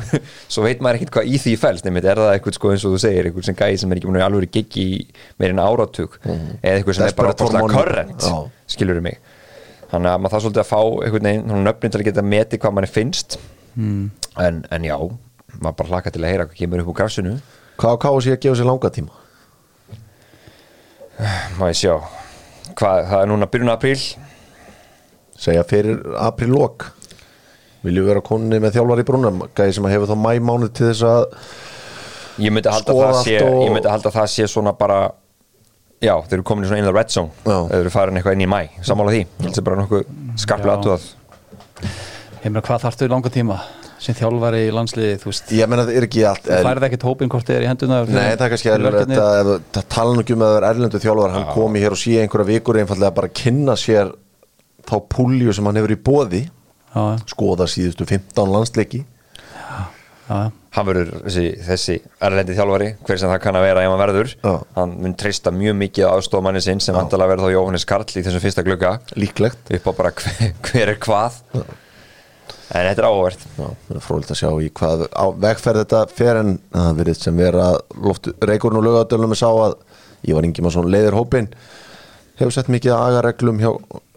[0.52, 2.94] Svo veit maður ekkert hvað í því fælst nefnir er það eitthvað sko eins og
[2.94, 5.02] þú segir eitthvað sem gæði sem er ekki að alveg gigi í
[5.42, 6.16] meirinn áratug?
[6.24, 7.76] Eða eitthvað sem er bara opaslega money.
[7.76, 8.38] current Já.
[8.76, 9.20] skilur mig.
[9.92, 12.76] Þannig að maður þarf svolítið að fá einhvern veginn nöfnin til að geta meti hvað
[12.78, 13.38] manni finnst.
[13.76, 14.96] En, en já
[15.60, 17.36] maður bara hlaka til að heyra hvað kemur upp úr grafsinu.
[17.78, 19.22] Hvað á KFC að gefa sér langa tíma?
[21.60, 21.94] Má ég sjá.
[22.74, 23.98] Hvað, það er núna byrjun apríl.
[25.38, 26.88] Segja fyrir apríl-lok
[27.84, 29.42] viljum vera konni með þjálfar í brúnum?
[29.56, 31.24] Gæði sem að hefur þá mæmánuð til þess að
[32.44, 34.98] ég myndi halda Skoða það allt sé og- ég myndi halda það sé svona bara
[36.04, 37.30] já, þeir eru komin í svona í red zone.
[37.44, 39.22] Þeir eru farin eitthvað inn í mæ, sammála því?
[39.44, 40.04] Held sem bara nokkuð
[40.36, 40.76] skarplega Já.
[40.80, 41.06] aðtúað
[42.44, 43.58] ég meina hvað þarftu í langa tíma
[44.04, 47.06] sem þjálfari í landsliði þú veist, ég meina það er ekki allt þú færði ekkert
[47.08, 50.34] hópin hvort þið er í henduna Nei, það er kannski þetta, það tala nú ekki
[50.36, 53.30] um að það er erlendu þjálfar hann komi hér og sé einhverja vikur einfallega bara
[53.30, 54.12] að kynna sér
[54.84, 56.42] þá púlju sem hann hefur í bóði
[56.94, 59.04] já, skoða síðustu 15 landsleiki.
[60.24, 64.00] Já, hann verður þessi, þessi erlendi þjálfari hver sem það kann að vera ef hann
[64.00, 64.34] verður.
[64.40, 64.52] Já.
[64.78, 68.44] hann mun treysta mjög mikið aðstofmanni sinn sem vandalega verður þá Jóhannes Karl í þessum
[68.44, 68.94] fyrsta glugga.
[69.20, 69.74] Líklegt.
[69.76, 71.40] Upp á bara hver, hver er hvað.
[72.74, 73.36] En þetta er
[73.94, 77.66] er frólitt að sjá í hvað á vegferð þetta fer en það verið sem vera
[78.00, 79.76] loft, reikurinn og lögadölum er sá að
[80.24, 81.50] Ívar Ingimarsson leiðir hópin
[82.38, 83.70] hefur sett mikið agareglum hjá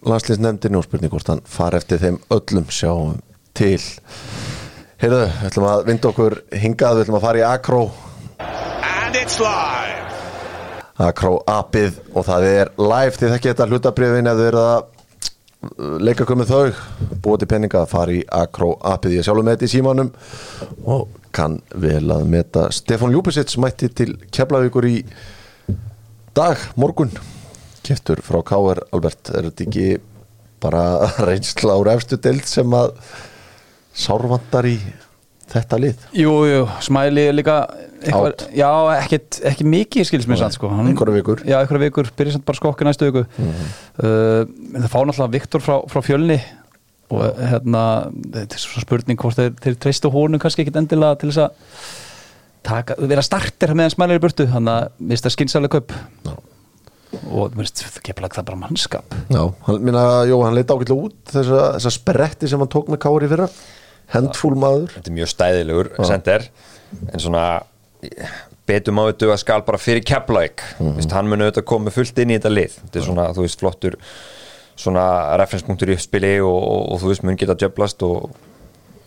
[0.08, 3.20] landsliðsnefndinu og spurning hvort hann fari eftir þeim öllum sjáum
[3.58, 3.80] til.
[4.98, 7.82] Heyrðu, við ætlum að vinda okkur hingað, við ætlum að fara í Akró.
[8.42, 10.06] And it's live.
[10.98, 16.84] Akró appið og það er live því ef þið eru að uh, leika komið þau.
[17.22, 20.12] Búið til peninga að fara í Akró appið ég sjálfur með þetta í símanum
[20.90, 22.68] og kann vel að meta.
[22.74, 25.00] Stefán Ljúpesits mætti til Keflavíkur í
[26.34, 27.14] dag, morgun
[27.88, 28.84] keftur frá K.R.
[28.96, 29.88] Albert er þetta ekki
[30.64, 30.86] bara
[31.30, 32.96] reynsla úr efstu deild sem að
[33.98, 34.78] sárvandar í
[35.48, 37.60] þetta lið Jú, jú, smæli líka
[37.98, 38.44] eitthvað.
[38.58, 38.70] Já,
[39.00, 41.44] ekkit, ekki mikið skils mér sann sko einhverjar vikur.
[41.48, 45.64] Já, einhverja vikur, byrja samt bara skokki næstu viku uh, en Það fá náttúrulega Viktor
[45.64, 46.38] frá, frá fjölni
[47.08, 47.82] og hérna,
[48.36, 51.88] þetta er svo spurning hvort þeir, þeir treystu honum kannski ekkit endilega til þess að
[52.68, 55.96] taka, vera starter meðan smælir í burtu, þannig að mér finnst það skynsalega kaup
[56.28, 56.34] Já.
[57.32, 59.18] Og finnst það kemur það bara mannskap.
[59.32, 63.02] Já, hann, minna, jó, hann leita ágætlega út þessa, þessa spretti sem hann tók með
[63.06, 63.48] Kári fyrra.
[64.14, 64.94] Hendfúl maður.
[64.96, 66.48] Þetta er mjög stæðilegur sender
[67.12, 67.44] en svona
[68.68, 70.64] betur maður duga skal bara fyrir Keflavík.
[70.80, 71.12] Mm -hmm.
[71.14, 72.80] hann mun auðvitað koma fullt inn í þetta lið.
[72.84, 73.98] Þetta er svona, þú veist, flottur
[74.78, 78.30] svona referenspunktur í uppspili og, og, og þú veist, mun geta djöblast og,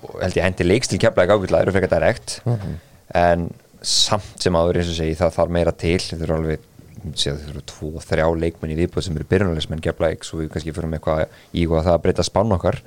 [0.02, 2.40] og held ég hendi leiks til Keflavík ágætlega eru frekar direkt
[3.14, 3.50] en
[3.82, 5.98] samt sem aður eins og segi það þarf meira til.
[5.98, 6.66] Þetta eru alveg
[7.14, 10.74] séu, það eru tvo, þrjá leikmenn í viðbúð sem eru byrjunarleismenn Keflavík svo við kannski
[10.76, 11.24] fyrir með eitthvað
[11.62, 12.80] íhuga það að breyta spann okkar.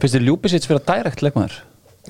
[0.00, 1.58] Finnst þið Ljúbisits vera direkt leikmaður?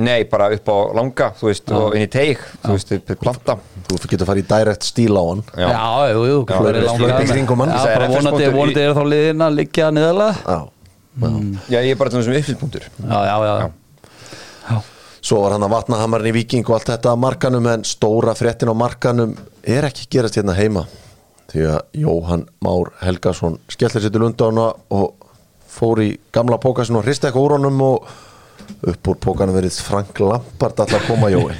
[0.00, 3.16] Nei, bara upp á langa, þú veist, og inn í teig, þú veist, upp í
[3.20, 3.58] planta.
[3.90, 5.42] þú getur að fara í direct stíl á hann.
[5.52, 5.66] Já.
[5.68, 7.72] Já, jú, jú, Já, hver er við langar- hlaupum í kringum hann.
[7.74, 10.36] Já, Það er bara vonandi, í- er þá liðin að liggja niðurlega.
[10.48, 10.60] Já,
[11.68, 12.32] Já, ég er bara til þessum
[13.04, 13.70] já, já, já.
[14.70, 14.80] já.
[15.22, 18.32] Svo var hann að vatna hamarinn í Viking og allt þetta að markanum en stóra
[18.34, 20.86] fréttin á markanum er ekki gerast hérna heima
[21.52, 25.28] því að Jóhann Már Helgason skellir sér til undána og
[25.72, 28.12] fór í gamla pókasin og hristi eitthvað úr honum og
[28.92, 31.54] upp úr pókanum verið Frank Lampard alltaf koma Jói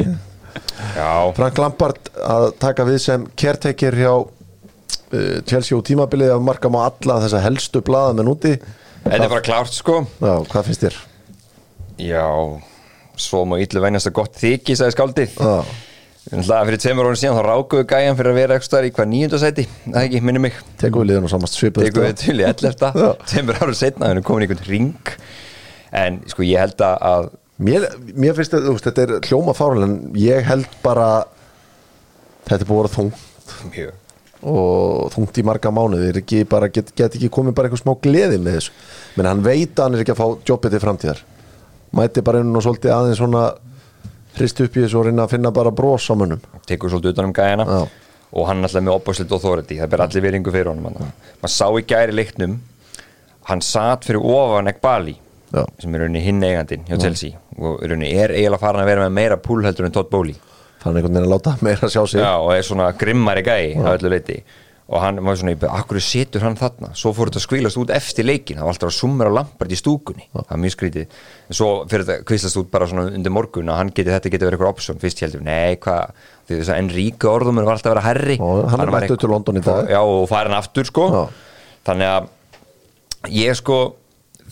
[1.38, 6.82] Frank Lampard að taka við sem caretaker hjá uh, Chelsea og tímabilið að marka má
[6.86, 8.56] alla þessa helstu blaðamenn úti
[9.02, 10.02] þetta er bara klárt, sko.
[10.20, 10.98] Já, hvað finnst þér?
[12.02, 12.26] Já,
[13.20, 15.34] svo má yllu venjast að gott þykji, sagði skáldið.
[15.38, 15.56] Já,
[16.32, 19.08] Náttúrulega fyrir tveimur árun síðan þá rákuðu gæjan fyrir að vera ekki staðar í hvað
[19.12, 20.54] nýjundasæti, það ekki, minni mig.
[20.80, 22.86] tekum við liðan og samast svipuð Tekum við til í 11.
[23.02, 23.10] Já.
[23.28, 25.12] Tveimur árun setna, hann er komin einhvern ring.
[25.92, 27.30] En, sko, ég held að- að,
[27.62, 27.84] Mér,
[28.18, 31.10] mér finnst þetta, þetta er hljóma fárlega en ég held bara
[32.48, 33.92] þetta er búið að vera þungt mjög,
[34.50, 37.92] og þungt í marga mánuði er ekki bara, get, get ekki komið bara eitthvað smá
[38.02, 38.72] gleði með þessu,
[39.18, 41.22] menn hann veit að hann er ekki að fá jobbið til framtíðar
[42.00, 43.44] mæti bara inn og svolítið aðeins svona
[44.38, 46.40] hrist upp í þessu og reyna að finna bara bros á mönnum.
[46.68, 47.66] Tekur svolítið utan um gæjana.
[47.68, 47.88] Já.
[48.32, 51.10] og hann alltaf með opbúrslit og þóriti það ber allir veringu fyrir honum hann.
[51.42, 52.54] maður sá í gæri leiknum
[53.44, 55.18] hann satt fyrir ofan Ekbali
[55.52, 55.66] Já.
[55.82, 57.36] sem er rauninni hinn eigandinn hjá Chelsea.
[57.58, 60.38] Og rauninni er eiginlega farin að vera með meira púl heldur en Todd Bowley.
[60.80, 62.22] Þannig einhvern veginn að láta meira sjá sig.
[62.24, 64.38] Já, og er svona grimmari gæi á öllu leiti
[64.88, 66.90] og hann var svona, akkur setur hann þarna?
[66.98, 69.78] Svo fór þetta að skvílast út eftir leikin það var alltaf að sumra lampart í
[69.78, 70.26] stúkunni.
[70.34, 71.16] Það var mjög skrítið,
[71.48, 74.48] en svo fyrir þetta kvíslast út bara svona undir morgun að hann geti, þetta geti
[74.48, 76.12] verið eitthvað option, fyrst heldur, nei, hvað?
[76.48, 79.20] Því þess að Enríku orðumur var alltaf að vera herri Já, hann er var mættur
[79.22, 79.90] til London í dag.
[79.94, 81.08] já, og farin aftur, sko.
[81.14, 81.24] Já.
[81.86, 82.30] þannig að
[83.38, 83.78] ég sko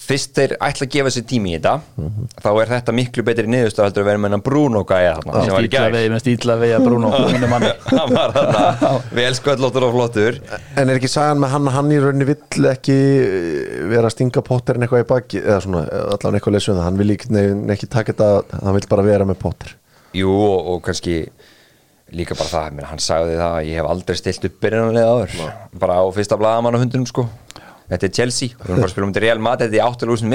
[0.00, 2.28] fyrst þeir ætla að gefa sér tími í þetta Mhm.
[2.40, 6.56] þá er þetta miklu betri niðurstað heldur að vera með hennan Bruno gæja með stíla
[6.58, 7.10] vegi að Bruno
[7.90, 10.38] hann var þarna vel sköllóttur og flottur.
[10.80, 14.14] En er ekki sagan með hann að hann í rauninni vill ekki eh, vera að
[14.16, 15.84] stinga potterinn eitthvað í baki eða svona,
[16.16, 16.82] allan eitthvað lesum það.
[16.88, 17.44] Hann vil ekki, nei,
[17.76, 19.76] ekki taka þetta hann vil bara vera með potter.
[20.16, 21.20] Jú og, og kannski
[22.16, 25.54] líka bara það, menn, hann sagði það að ég hef aldrei stilt upp byrjunarlega áður.
[25.84, 27.28] Bara á fyrsta blaðamann á hundunum sko
[27.90, 30.32] þetta er Chelsea, við erum bara að spila um þetta Real Madrid þetta er áttalúsin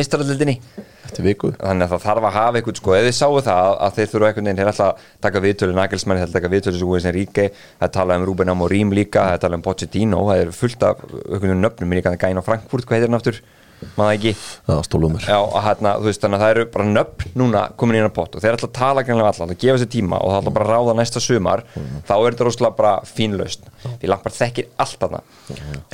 [1.25, 4.09] viku þannig að það þarf að hafa eitthvað sko, ef þið sáu það að þeir
[4.11, 7.09] þurfa veginn þeir ætla að taka viðtölu Nagelsmann, þeir ætla að taka viðtölu sem Guðins
[7.11, 7.45] Enrique,
[7.79, 11.63] það tala um Ruben Amorim líka það tala um Pochettino, það er fullt af veginn
[11.63, 13.39] nöfnum, minn ekki að gæna Frankfurt, hvað heitir hann aftur?
[13.95, 14.33] Maður ekki?
[14.67, 17.99] Já, stólumur Já, og hérna, þú veist, þannig að það eru bara nöfn núna komin
[17.99, 20.33] inn á pott og þeir ætla að tala greinlega allan, það gefa sér tíma og
[20.33, 21.65] það ætla bara að ráða næsta sumar,
[22.07, 25.23] þá er þetta rosalega bara fínlaust, því langt bara þekkir allt þarna.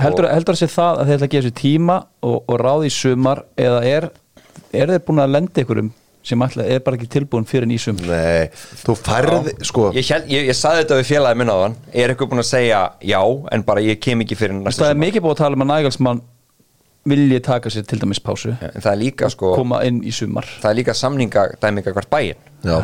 [0.01, 2.91] Heldur, heldur að sé það að þeir ætla að gefa sér tíma og, og ráði
[2.91, 4.11] í sumar eða er,
[4.71, 8.05] er þeir búin að lenda ykkurum sem ætla, er bara ekki tilbúin fyrir sumar?
[8.11, 8.51] Nei,
[8.83, 12.13] þú færði, sko Ég, held, ég, ég saði þetta við félagi minn á þann er
[12.13, 13.21] eitthvað búin að segja já,
[13.55, 15.71] en bara ég kem ekki fyrir næsta það er mikið búið að tala um að
[15.71, 16.21] Nægalsmann
[17.09, 18.55] vilji taka sér til dæmis pásu.
[18.61, 20.47] En það er líka sko, koma inn í sumar.
[20.61, 22.49] það er líka samninga dæminga hvert bæinn.
[22.65, 22.77] Já,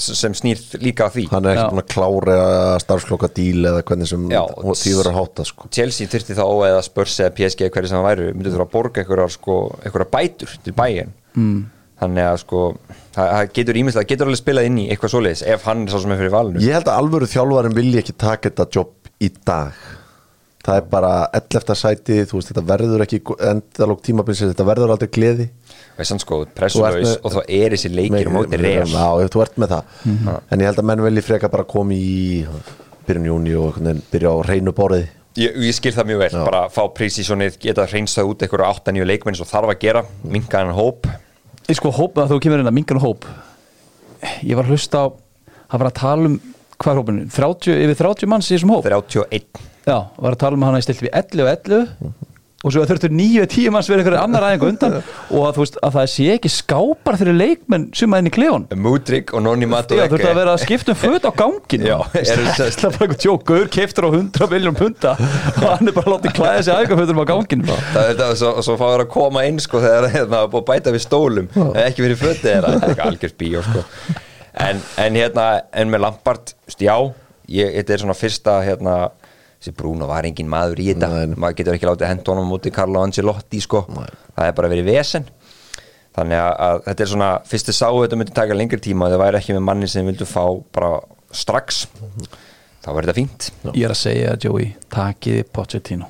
[0.00, 1.26] sem snýr líka að því.
[1.32, 2.40] Hann er ekki búin að klára
[2.84, 5.70] starfsklokka díl eða hvernig sem verður að háta sko.
[5.72, 9.04] Chelsea þyrfti þá eða Spurs eða PSG hverju sem það væru, myndu þurfa að borga
[9.04, 9.58] einhverjar sko,
[10.12, 11.16] bætur til bæinn.
[11.36, 11.64] Mm.
[12.00, 12.60] þannig að sko
[13.12, 15.92] það, það getur ímislega, það getur alveg spilað inn í eitthvað svoleiðis ef hann er
[15.92, 16.62] sá sem er fyrir valinu.
[16.64, 19.78] Ég held að alvöru þjálfarin vilji ekki taka þetta jobb í dag
[20.66, 21.74] Það er bara 11.
[21.78, 25.44] sæti, þú veist, þetta verður ekki endalók tímabilsins, þetta verður aldrei gleði.
[25.96, 28.88] Hann sko, með- og þá er þessi leikir á móti real.
[28.90, 29.84] Já, ef þú ert með það.
[30.50, 32.42] En ég held að menn vilji freka bara koma í
[33.06, 33.78] byrjun júni og
[34.10, 35.04] byrja á reynu borði.
[35.36, 36.44] Ég, ég skil það mjög vel, Já.
[36.48, 40.72] bara fá prísísonið geta hreinsað út einhverju 8-9 leikmenn svo þarf að gera, minka hann
[40.74, 41.06] hóp.
[41.68, 43.24] Ég sko hóp, þú kemur inn að mingan hóp.
[44.42, 45.06] Ég var að hlusta á
[45.68, 46.40] hann var að tala um
[46.80, 48.84] hvað er hópinu 30, yfir 30 manns í þessum hóp?
[48.88, 49.44] 31
[49.86, 52.14] já, var að tala um að hann að stilt við 11 og 11
[52.66, 54.94] og svo þurftur 9-10 manns verið einhverju annar aðeins undan
[55.36, 59.30] og að, veist, að það sé ekki skápar fyrir leikmenn suma inn í klefun Mudrik
[59.36, 62.40] og Nonni Mato Já, þurftu að vera að skipta um föt á gangin það er
[62.56, 65.12] bara eitthvað tjók Gaur keiftur á 100 miljón punta
[65.60, 68.74] og hann er bara látið klæða sig aðeigafötum á gangin Það er þetta, svo, svo
[68.80, 71.46] fáður að koma inn sko þegar það er búið að bæta við stólum.
[71.84, 72.72] Ekki verið fötið þetta er
[78.56, 79.14] eitthvað
[79.66, 81.08] já þessi Bruno var engin maður í þetta.
[81.10, 81.36] Nei, nei.
[81.36, 85.26] maður getur ekki látið hend honum mútið Carlo Ancelotti sko, það er bara verið vesen.
[86.16, 89.18] Þannig að, að þetta er svona fyrst þið sáu þetta myndi taka lengri tíma þau
[89.20, 90.92] væri ekki með manni sem vildu fá bara
[91.28, 91.82] strax
[92.80, 93.50] þá var þetta fínt.
[93.74, 96.08] Ég er að segja Joey, takiði Pochettino.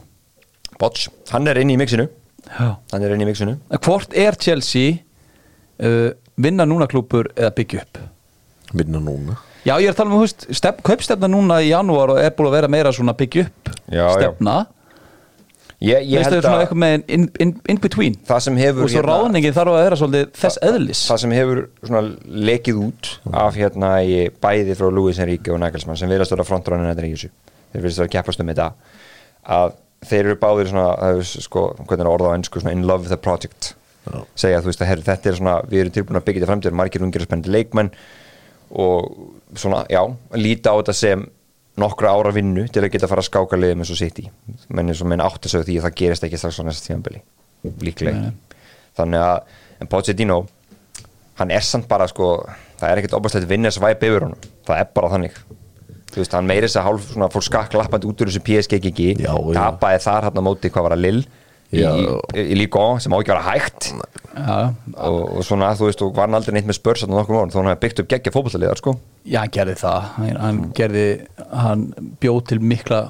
[0.79, 2.07] Bots, hann er inn í mixinu.
[2.47, 2.77] Já.
[2.93, 3.57] Hann er inn í mixinu.
[3.83, 5.01] Hvort er Chelsea
[5.83, 8.03] uh, vinna núna klúpur eða byggja upp?
[8.77, 12.15] Vinna núna Já, ég er að tala um, þú veist, stef, kaupstefna núna í janúar
[12.15, 14.11] og er búin að vera meira svona byggja upp Já, já.
[14.21, 14.57] stefna.
[15.77, 18.15] Ég, ég Veistu, held svona að eitthvað með in, in, in between.
[18.25, 21.03] Það sem hefur og svo ráðningin þarf að vera svolítið þess eðlis.
[21.11, 22.03] það sem hefur svona
[22.49, 23.11] lekið út
[23.43, 24.15] af hérna í
[24.47, 27.33] bæði frá Luis Enrique og Nagelsmann sem vilja stóra frontránin þetta í þessu.
[27.75, 28.71] Þeir vilja stóra keppast um þetta.
[29.59, 29.77] Að
[30.09, 33.05] þeir eru báðir svona það er, sko, hvernig er orða á ennsku svona in love
[33.05, 33.75] with the project.
[34.39, 36.81] Segja þú veist að herri, þetta er svona við erum tilbúin að byggja þetta framtíður
[36.81, 37.93] margir ungir og spennandi leikmenn
[38.71, 39.11] og
[39.57, 40.01] svona já
[40.35, 41.25] líta á þetta sem
[41.77, 44.27] nokkra ára vinnu til að geta að fara að skáka liðum eins og sitt í
[44.73, 46.87] menn eins og menn átti sig á því að það gerist ekki strax á næsta
[46.89, 47.21] tímanbili
[47.85, 48.33] líklega.
[48.97, 50.39] Þannig að en Pochettino
[51.37, 52.31] hann er samt bara sko
[52.81, 54.41] það er ekkert opastlegt vinnir svæp yfir honum.
[54.67, 55.37] Það er bara þannig.
[56.13, 58.79] Þú veist hann meiri þess að hálf svona fór skakk lappandi út úr þessu PSG
[58.79, 59.57] ekki Já, já.
[59.57, 61.23] tapaði þar hann á móti hvað var að Lill
[61.73, 63.91] í, í, Ligue 1 sem á ekki að vera hægt.
[64.37, 64.57] Já,
[65.09, 67.79] og, og svona þú veist og var hann aldrei neitt með spörs þannig þó hann
[67.83, 68.97] byggt upp geggja fótballaliðar sko.
[69.25, 70.11] Já, hann gerði það.
[70.17, 71.07] Hann, hann gerði,
[71.51, 71.87] hann
[72.23, 73.01] bjóð til mikla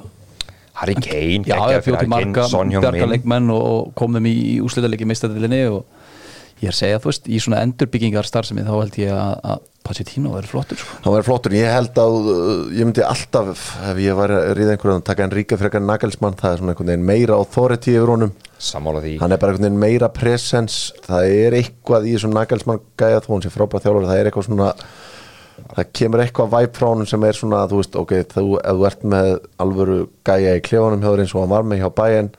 [0.76, 2.46] Harry Kane, já, geggjaður ég bjóð til marga
[2.84, 5.86] bjargarleikmenn og, og kom þeim í, úslitaðleiki meistadilinni og
[6.60, 9.90] ég er að segja, þú veist, í svona endurbyggingar starfsemi þá held ég að, að
[9.90, 10.98] Pochettino verður flottur sko.
[11.04, 14.74] Það verður flottur, ég held að uh, ég myndi alltaf, ef ég var að ríða
[14.74, 16.38] einhverjum að taka en ríka frekar Nagelsmann.
[16.40, 18.32] Það er svona einhvern veginn meira authority yfir honum.
[18.66, 19.16] Sammála því.
[19.22, 20.92] Hann er bara einhvern veginn meira presence.
[21.06, 24.48] Það er eitthvað í þessum Nagelsmann gæja þó hann sé frábæð þjálfur, það er eitthvað
[24.50, 24.70] svona
[25.56, 28.88] það kemur eitthvað væp frá honum sem er svona, þú veist, ok, þú, ef þú
[28.90, 29.30] ert með
[29.64, 32.32] alvöru gæja í klefanum hjá þér eins og hann var með hjá bæinn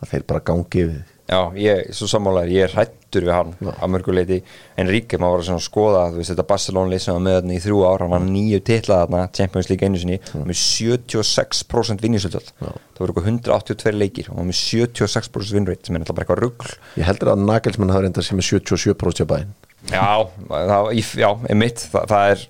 [0.00, 4.38] það Já, ég, svo sammálaður, ég er hrættur við hann að mörguleiti,
[4.80, 7.62] en Ríkir maður var að skoða, þú veist, þetta Barcelona sem var með þarna í
[7.64, 13.02] þrjú ár, hann var nýju titla þarna Champions League einu sinni, með 76% vinnisöldöld, það
[13.02, 16.42] voru eitthvað 182 leikir, og hann var með 76% vinnreit sem er náttúrulega bara eitthvað
[16.46, 16.78] rugl.
[17.00, 19.54] Ég heldur að Nagelsmann hafa reynda sem er 77% hjá bæinn
[19.90, 22.44] Já, það, já, einmitt það, það er,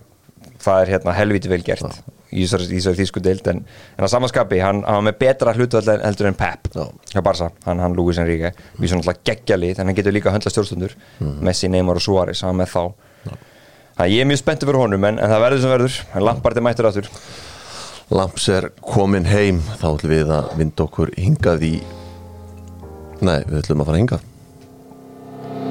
[0.61, 1.87] það er hérna helviti vel gert.
[1.87, 3.63] Þessari í þessari þýsku deild en,
[3.99, 6.85] en að samanskapi, hann, hann var með betra hlutvöld heldur en Pep Já.
[7.13, 8.53] hjá Barca, hann, hann Luis Enrique.
[8.79, 10.97] Við svona alltaf geggjali, þannig hann getur líka að höndla stjórnstundur
[11.45, 12.85] Messi, Neymar og Suárez hann með þá.
[13.93, 16.57] Það ég er mjög spenntur fyrir honum en, en það verður sem verður, en Lampard
[16.59, 17.09] er mættur áttur
[18.13, 21.71] Lamps er komin heim þá ætlum við að vinda okkur hingað í
[23.25, 24.23] nei, við ætlum að fara hingað.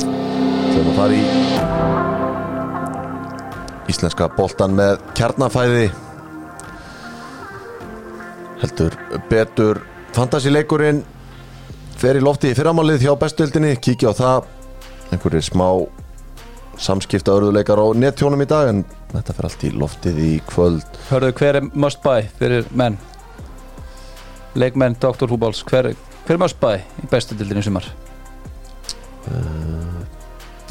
[0.02, 1.24] Við ætlum að fara í
[3.92, 5.86] íslenska boltan með kjarnafæði
[8.62, 8.96] heldur
[9.30, 9.82] betur
[10.16, 11.02] fantasileikurinn
[12.02, 14.50] fer í lofti í fyrramálið hjá bestuildinni, kíkja á það
[15.12, 15.68] einhverjir smá
[16.82, 21.34] samskipta örðuleikar á nettjónum í dag en þetta fer allt í loftið í kvöld Hörðu,
[21.38, 22.98] hver er must buy fyrir menn?
[24.58, 25.30] Leikmenn, Dr.
[25.32, 25.94] Húbáls hver,
[26.26, 27.88] hver er must buy í bestu dildinni sumar?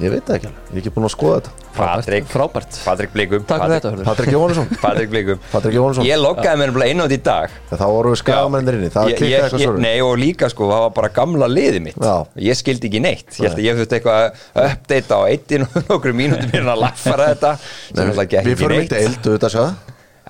[0.04, 1.52] Ég veit það ekki alveg, ég er ekki búin að skoða þetta.
[1.70, 2.78] Patrik, Frábært.
[2.84, 3.44] Patrik Blikum.
[3.48, 4.70] Takk fyrir þetta, Patrik Jóhannesson.
[4.84, 5.38] Patrik Blikum.
[5.52, 7.54] Patrik Jóhannesson, Ég loggaði mér nefnilega inn á þetta í dag.
[7.70, 8.90] Þá voru við skagamennir inni.
[8.96, 12.02] Það klikkaði eitthvað ég- svo Nei og líka sko, það var bara gamla liðið mitt.
[12.02, 12.16] Já.
[12.50, 13.30] Ég skildi ekki neitt.
[13.38, 16.84] Ég held að ég þurfti eitthvað að uppdata á eittin og nokkru mínútur mér að
[16.88, 17.54] laffara þetta.
[17.96, 19.64] Við ekki förum í neitt deild, auðvitað sjá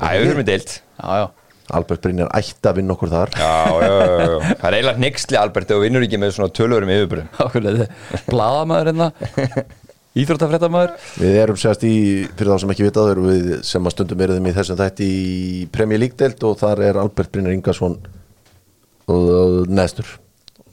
[0.00, 0.80] Já, við deild.
[1.00, 1.28] Já, já
[1.78, 3.34] Albert Brynjar ætti að vinna okkur þar.
[3.36, 4.54] Já, já, já, já.
[4.60, 7.30] Það er eiginlega hnyggsli Albert og vinnur ekki með svona tölvurum yfirbyrðum.
[7.44, 7.88] Ákveðlega,
[8.30, 9.10] Blaðamaður hérna
[10.20, 10.94] Íþróttafréttamaður.
[11.22, 11.94] Við erum sérst í,
[12.34, 15.06] fyrir þá sem ekki vita það erum við sem að stundum eruðum í þessum þætti
[15.06, 17.94] í Premier League deild og þar er Albert Brynjar Ingarsson
[19.10, 20.10] og neðstur.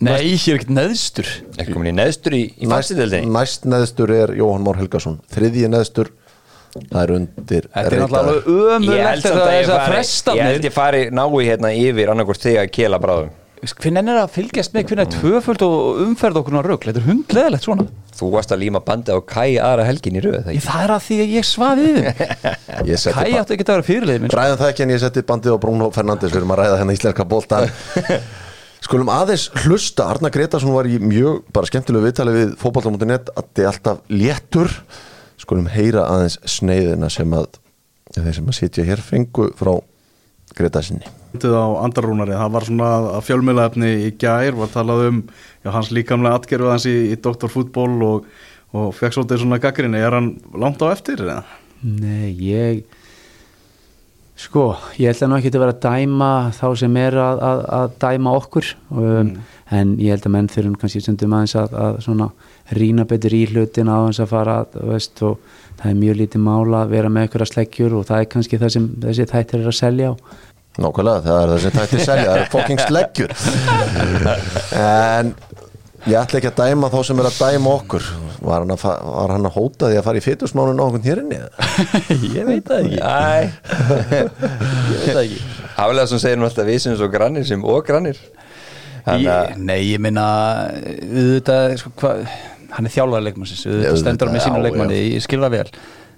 [0.01, 1.29] Nei, hér er ekkert neðstur.
[1.57, 2.97] Ekki komin í neðstur í, í næst,
[3.29, 6.11] næst neðstur er Jóhann Már Helgason þriðji neðstur
[6.75, 10.75] það er undir Þetta er náttúrulega samt að ég þess að fari Ég held ég
[10.77, 15.01] fari nái hérna yfir annarkvort þig að kela bráðum Hvernig er að fylgjast með hvernig
[15.07, 17.85] er tvöföld og umferð okkur rögl Þetta er hundleðilegt svona.
[18.17, 21.01] Þú varst að líma bandið á Kai aðra helgin í röð Ég, Það er að
[21.07, 21.47] því að ég
[23.17, 25.57] Kai ba- átti ekki að vera fyrirlið minn Ræðum það ekki en ég setti bandið
[25.57, 26.29] á Bruno Fernandes.
[26.33, 27.63] Við erum að ræða hennar íslenska bolta.
[28.85, 30.05] Skulum aðeins hlusta.
[30.13, 34.73] Arna Gretarsson var í mjög bara skemmtilegu viðtali við fótbolta.net að þið er alltaf léttur
[35.47, 37.53] Skulum heyra aðeins sneiðina sem að
[38.17, 39.77] þeir sem að sitja hér fengu frá
[41.55, 45.21] á andarrúnari, það var svona að fjölmiðlaefni í gær, var talað um
[45.63, 48.27] já, hans líkamlega atgerfu hans í, í doktorfútból og,
[48.75, 51.23] og fekk svolítið svona gaggrinni, er hann langt á eftir?
[51.23, 51.39] Eða?
[51.79, 52.83] Nei, ég
[54.37, 54.65] sko,
[55.01, 58.33] ég ætla nú ekki að vera að dæma þá sem er að, að, að dæma
[58.37, 58.73] okkur.
[58.93, 59.31] Um,
[59.73, 62.29] en ég held að menn þurfum kannski stundum aðeins að, að svona
[62.77, 65.39] rýna betur í hlutin á þess að fara veist, og
[65.79, 68.61] það er mjög lítið mála að vera með ykkur að sleggjur og það er kannski
[68.61, 70.15] það sem þessi þættir er að selja á.
[70.77, 73.31] Nákvæmlega, það er það sem tætti selja, það er fucking sleggjur.
[74.77, 75.31] En
[76.07, 78.07] ég ætla ekki að dæma þá sem er að dæma okkur.
[78.47, 81.21] Var hann að, var hann að hóta því að fara í fytusmánun á okkur hér
[81.23, 81.39] inni?
[82.37, 82.99] Ég veit það ekki.
[83.03, 83.39] Æ,
[84.91, 85.39] Ég veit það ekki.
[85.77, 88.19] Haflega sem segir nú alltaf við sem svo grannir sem og grannir.
[89.07, 90.27] Þannig að ég, Nei, ég minna
[90.67, 92.25] auðvitað, sko, hvað
[92.75, 95.67] hann er þjálfæður leikmannsins, auðvitað stendur hann með já, leikmanni, ég skil það vel.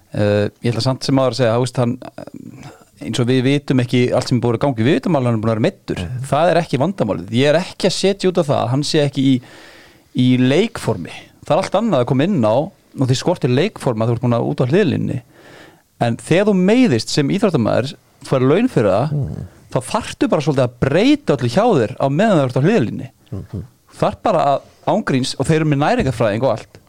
[0.09, 1.91] Uh, ég ætla samt sem áður að segja veist, hann,
[3.05, 5.29] eins og við vitum ekki allt sem er búið að gangi, við vitum alveg að
[5.29, 8.31] hann er búin að vera mittur það er ekki vandamálið, ég er ekki að setja
[8.31, 9.35] út af það, að hann sé ekki í,
[10.19, 11.13] í leikformi,
[11.45, 14.35] það er allt annað að koma inn á og því skortir leikforma þú ert búin
[14.37, 15.19] að út á hliðlinni.
[16.03, 17.93] En þegar þú meiðist sem íþróttamæður
[18.27, 19.13] þú er laun fyrir það
[19.69, 23.09] þá þarftu bara svolítið að breyta öllu hjá þér á meðan þú ert á hliðlinni.
[23.29, 26.79] Þú þarf bara að ángríns og þeir eru með næringafræðing og allt.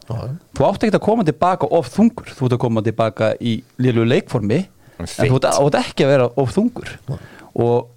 [0.57, 2.31] Þú átt ekki að koma tilbaka of þungur.
[2.35, 4.57] Þú ert að koma tilbaka í liðlu leikformi
[5.01, 5.29] en Fit.
[5.29, 6.89] þú ert- ekki að vera of þungur.
[7.61, 7.87] Og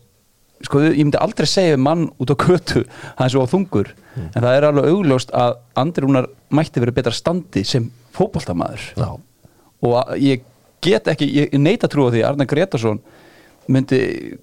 [0.66, 2.84] sko ég myndi aldrei segja mann út á kötu
[3.16, 3.92] hann er svo of þungur.
[4.16, 8.92] En það er alveg augljóst að Andri Rúnar mætti verið betra standi sem fótboltamaður.
[8.96, 9.10] Já.
[9.84, 10.44] og ég
[10.84, 13.00] get ekki, ég, neita trú á því Arnar Gretarsson
[13.72, 13.98] myndi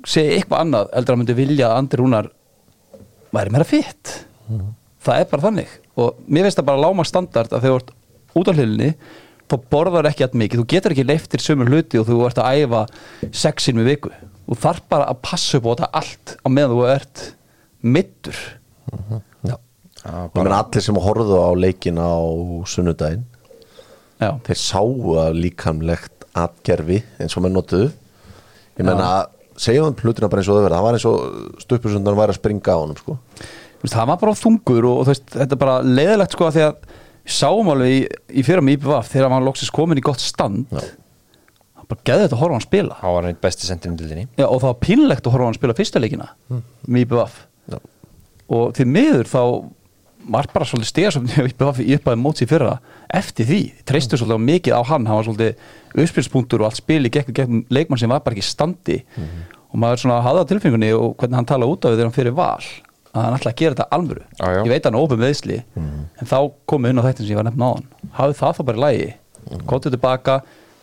[0.07, 2.29] segja eitthvað annað eldur að myndi vilja að Andri Rúnar
[3.31, 4.15] væri meira fitt
[5.01, 5.73] það er bara þannig.
[5.99, 7.93] Og mér finnst það bara láma standard að þegar þú ert
[8.41, 8.89] út á hlilinni
[9.51, 12.61] þá borðar ekki að mikið, þú getur ekki leiftir sömur hluti og þú ert að
[12.63, 12.81] æfa
[13.43, 14.13] sexin við viku.
[14.51, 17.23] Og þarf bara að passa upp á þetta allt á meðan þú ert
[17.81, 18.39] middur
[19.45, 19.55] Já.
[20.01, 22.17] Ég meina allir sem horfðu á leikin á
[22.69, 23.25] sunnudaginn
[24.21, 27.89] já, þeir sáu að líkamlegt atgerfi eins og með notuðu.
[28.79, 29.09] Ég meina,
[29.59, 30.79] segjum hlutina bara eins og þau verða.
[30.79, 33.17] Það var eins og stuppusundan var að springa á honum sko.
[33.21, 36.47] Þú veist, það var bara þungur og, og þú veist, þetta er bara leiðilegt sko
[36.47, 37.99] að því að sáum alveg í,
[38.39, 40.65] í fyrir með IPVF þegar hann var loksins komin í gott stand.
[40.71, 40.81] Já.
[41.81, 42.97] það bara geði þetta að horfa á hann spila.
[43.01, 45.49] Hann var einn besti sendirinn til þinni Já, og það var pínlegt að horfa á
[45.51, 46.29] hann spila fyrsta leikina
[46.87, 47.37] með IPVF
[47.73, 47.77] Já.
[48.57, 49.41] og því miður þá
[50.31, 52.75] var bara svolítið stiga sem IPVF í uppæði móts í fyrra
[53.11, 55.07] eftir því, treystu svolítið á mikið á hann.
[55.09, 58.49] Hann var svolítið uppspilspunktur og allt spili gegn, gegn leikmann sem var bara ekki í
[58.51, 58.99] standi.
[59.71, 62.35] Og maður svona hafði á tilfengunni og hvernig hann tala út af þegar hann fyrir
[62.37, 62.61] val
[63.11, 64.49] að hann ætla að gera þetta almöru já.
[64.61, 66.37] ég veit hann er ópen meðsli en þá
[66.69, 68.83] komið inn á þættin sem ég var nefn á hann hafði það þá bara í
[68.85, 69.09] lagi.
[69.41, 69.63] Mm.
[69.69, 70.37] komið tilbaka,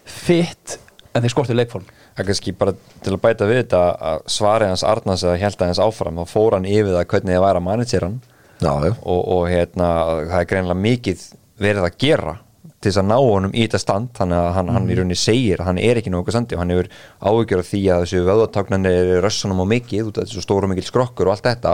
[0.08, 0.78] fitt
[1.14, 1.86] en þeir skortið leikform.
[2.16, 2.74] Það er kannski bara
[3.04, 6.56] til að bæta við þetta að svarið hans Arnars eða held aðeins áfram þá fór
[6.56, 8.18] hann yfir það hvernig þið væri að manager hann.
[8.58, 9.88] Og, og hérna
[10.26, 11.24] það er greinlega mikið
[11.62, 12.34] verið að gera
[12.78, 15.62] til þess að ná honum í þetta stand þannig að hann, hann í rauninni segir
[15.62, 18.98] að hann er ekki nokkuð standi og hann hefur áhyggjur af því að þessu vöðvatáknarnir
[18.98, 21.72] eru rössunum á mikið út af þessu stóru mikil skrokkur og allt þetta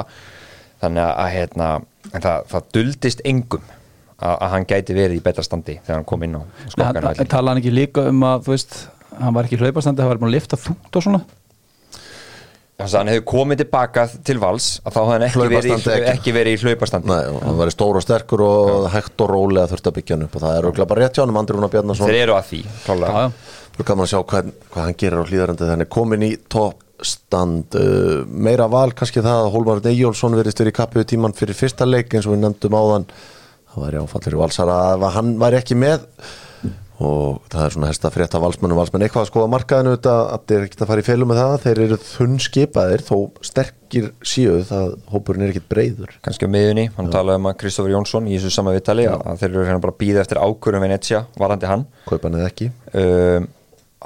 [0.84, 1.68] þannig að hérna,
[2.12, 3.64] en það, það duldist engum
[4.14, 7.32] að, að hann gæti verið í betra standi þegar hann kom inn á hann- hann
[7.34, 8.76] Tala hann ekki líka um að, þú veist
[9.18, 11.24] hann var ekki í hlaupastandi, hann var búin að lifta þungt og svona?
[12.74, 15.74] Þannig að hann hefur komið tilbaka til vals að þá hafði hann ekki verið, í,
[15.76, 16.06] ekki.
[16.10, 17.06] ekki verið í hlaupastandi.
[17.06, 20.24] Nei, og hann var stór og sterkur og hægt og rólega þurfti að byggja hann
[20.26, 22.10] upp og það er auðvitað bara rétt hjá hann Andri Rúnar Bjarnason.
[22.10, 23.22] Þeir eru að því, Já, klálega.
[23.76, 26.32] Þú kannan að sjá hvað, hvað hann gerir á hlýðarandi þannig komin í
[26.94, 31.56] toppstand uh, meira val kannski það að Hólmar Eyjólfsson verðist verið í kappiðu tíman fyrir
[31.58, 33.06] fyrsta leik eins og við nefndum áðan.
[33.74, 36.04] Það væri áfallir valsara að hann væri ekki með.
[37.04, 40.52] Og það er svona helst að frétta valsmennu valsmenn eitthvað að skoða markaðinu þetta að
[40.54, 41.54] er ekkert að fara í felum með það.
[41.64, 43.16] Þeir eru þunn skipaðir þó
[43.48, 47.96] sterkir síu það hópurinn er ekkert breyður kannski á miðunni, hann talaði um að Kristoffer
[47.96, 50.86] Jónsson í þessu sama viðtali að að þeir eru hérna bara að býða eftir ákvörum
[50.86, 51.84] Venetia, varandi hann.
[52.06, 52.70] Kaupan eða ekki.
[52.94, 53.50] Um,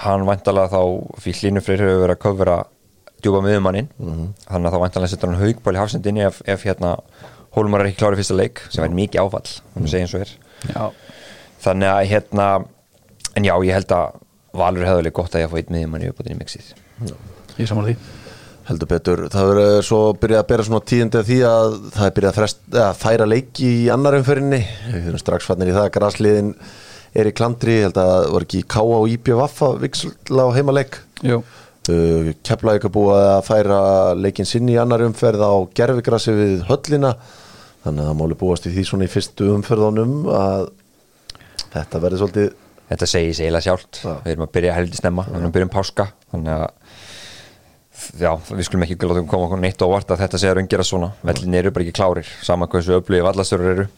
[0.09, 0.83] hann væntalega þá
[1.21, 2.59] fyrir Línufreyr hefur verið að kofra
[3.25, 6.97] djúpa miðumannin þannig að þá væntalega setur hann haugbál í hafsendinni ef, ef hérna
[7.57, 10.33] Hólmar er ekki klárið fyrsta leik sem væri mikið áfall, hann segja eins og er.
[10.69, 10.83] Já,
[11.65, 12.49] þannig að hérna
[13.39, 14.19] en já, ég held að
[14.59, 16.71] Valur hefði alveg gott að ég að fá einn miðjumann í uppbútinni mixið.
[17.59, 17.95] Ég saman því.
[18.69, 22.15] Heldur betur, það verður svo byrjað að bera svona tíðindi af því að það er
[22.17, 24.59] byrjað að, frest, að færa leiki í annar umferinni
[24.91, 26.51] við erum strax fannir í það að grasliðin
[27.17, 28.83] er í klandri, ég held að það var ekki K.A.
[28.99, 31.41] og IPVF að viksla á heimaleik Jú,
[31.93, 33.81] uh, Keflavík er búið að færa
[34.19, 37.15] leikin sinn í annar umferð á gerfigrassi við höllina.
[37.85, 40.65] Þannig að það máli búast í því svona í fyrstu umferðunum að
[41.73, 42.51] þetta verður svolítið
[42.89, 44.01] þetta segir sig eiginlega sjálft.
[44.03, 44.13] Já.
[44.25, 46.67] við erum að byrja heldur snemma, við erum að byrja um páska þannig að
[48.23, 51.11] já, við skulum ekki láta um koma okkur neitt óvart að þetta segja raungera svona,
[51.27, 53.89] vellin eru bara ekki klárir sama hversu öflugið vallastöru eru.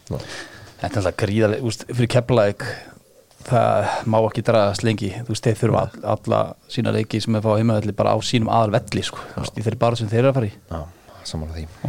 [0.81, 2.65] Þetta er alltaf gríðarlega, fyrir Keflavík
[3.47, 5.11] það má ekki draðast lengi.
[5.25, 8.51] Þú veist, þeir þurfa all, alla sína leiki sem er fá heimaðalli bara á sínum
[8.53, 9.21] aðal velli sko.
[9.41, 10.53] Í þeirri bara sem þeir eru að fara í.
[10.71, 10.81] Já,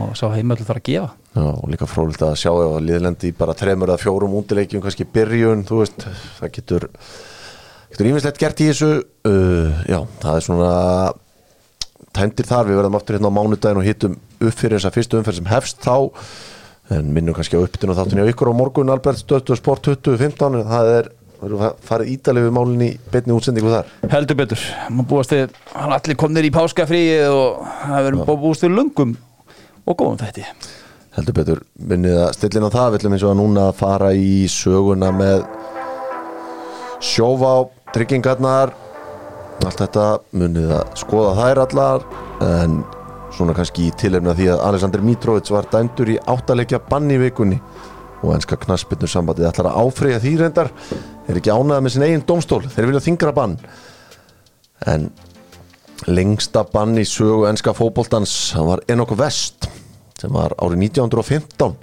[0.03, 1.11] og sá heimaðalli þarf að gefa.
[1.32, 5.09] Já, og líka frólikt að sjá ef að liðlendi bara þremur eða fjórum útileikjum kannski
[5.09, 6.88] byrjun, þú veist það getur
[7.92, 8.92] getur ímislegt gert í þessu.
[9.28, 10.72] Uh, já, það er svona
[12.16, 15.40] tæmdir þar, við verðum aftur hérna á mánudaginn og hittum upp fyrir þessa fyrstu umferð
[15.40, 15.96] sem hefst þá.
[16.92, 20.59] En minnum kannski á uppbytun og þáttunni á ykkur á morgun Albert Stöttu Sport 2015
[20.59, 21.11] en það er,
[21.43, 23.88] það eru farið ítalið við málinn í beinni útsendingu þar?
[24.12, 28.78] Heldur betur, maður búast við hann allir komnir í páskafríi og það verður búast við
[28.78, 29.16] lungum
[29.82, 30.55] og góðum þetta
[31.16, 31.61] heldur betur.
[31.76, 32.88] Minnið að stillin á það.
[32.93, 35.45] Við ætlum eins og að núna að fara í söguna með
[37.03, 37.53] sjófá
[37.93, 38.74] tryggingarnar.
[39.62, 42.07] Allt þetta munið að skoða þær allar
[42.43, 42.80] en
[43.32, 47.61] svona kannski í tilefna því að Alexander Mitrovic var dæmdur í áttalegja banni vikunni
[48.23, 50.73] og enska knaspinu sambandið ætlar að áfreyja því reyndar.
[51.29, 53.57] Er ekki ánæða með sin eigin domstól þeir vilja þingra bann.
[54.87, 55.11] En
[56.07, 59.68] lengsta bann í sögu enska fótboltans hann var Enoch West
[60.18, 61.75] sem var árið 1915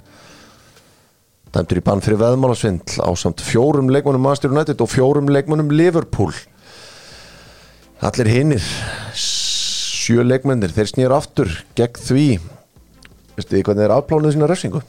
[1.50, 6.32] dæmdur í bann fyrir veðmálasvindl á samt fjórum leikmönnum Master United og fjórum leikmönnum Liverpool.
[8.06, 8.64] Allir hinnir
[9.18, 12.26] sjö leikmennir, þeir snýr aftur gegn því.
[13.36, 14.82] Veistu því hvernig þeir afplánuðu sína refsingu?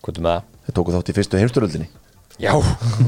[0.00, 0.48] Er með það?
[0.70, 1.90] Þeir tóku þátt í fyrstu heimsturöldinni
[2.40, 2.54] Já,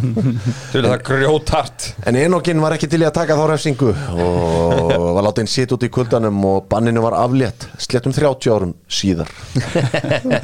[0.75, 5.25] veit það grjótart en Enokinn var ekki til í að taka þá refsingu og var
[5.25, 9.33] látið inn sitt út í kuldanum og banninu var aflétt slettum 30 árum síðar.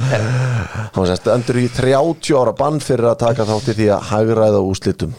[0.09, 4.09] Hann var sérst endur í 30 ára bann fyrir að taka þátt í því að
[4.09, 5.13] hagraða úslitum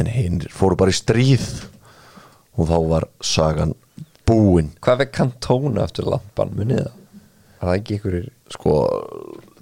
[0.00, 1.46] en hinn fóru bara í stríð
[2.56, 3.76] og þá var sagan
[4.24, 4.72] búin.
[4.80, 7.00] Hvað vekk kantóna eftir lampan, munið það?
[7.60, 8.20] Það ekki ykkur
[8.56, 8.82] sko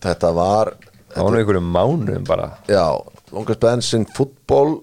[0.05, 0.77] þetta var
[1.15, 2.51] Nú ykkur mánuðum bara.
[2.71, 2.87] Já,
[3.35, 4.81] longest bands in football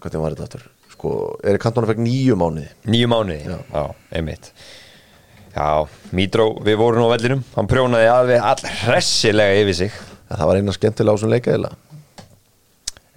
[0.00, 0.66] hvernig var þetta aftur?
[0.96, 1.12] Sko,
[1.44, 2.68] Erik Cantona fekk nýju mánuði.
[2.88, 3.82] Nýju mánuði, já,
[4.16, 4.52] einmitt.
[5.56, 7.42] Já, Mítró, við vorum á vellinum.
[7.56, 9.98] Hann prjónaði alveg all hressilega yfir sig.
[10.28, 11.82] Ja, það var eina skemmtilega á þessum leika eiginlega.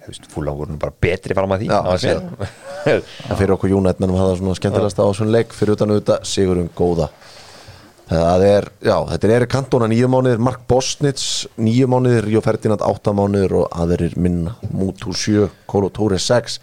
[0.00, 1.68] Þú veist, fúla voru nú bara betri fram að því.
[1.68, 5.52] Já, að en fyrir okkur United mennum það svona skemmtilegast á þessum leik.
[5.56, 7.10] Fyrir utan auðvitað Sigurum góða
[8.10, 12.82] það er, já, þetta er Erik Cantona nýju mánuðir, Mark Bosnitz nýju mánuðir, Ríó Ferdinand
[12.86, 16.58] átta mánuðir og aðeirir minna, Mútu 7 Kolo Tóri 6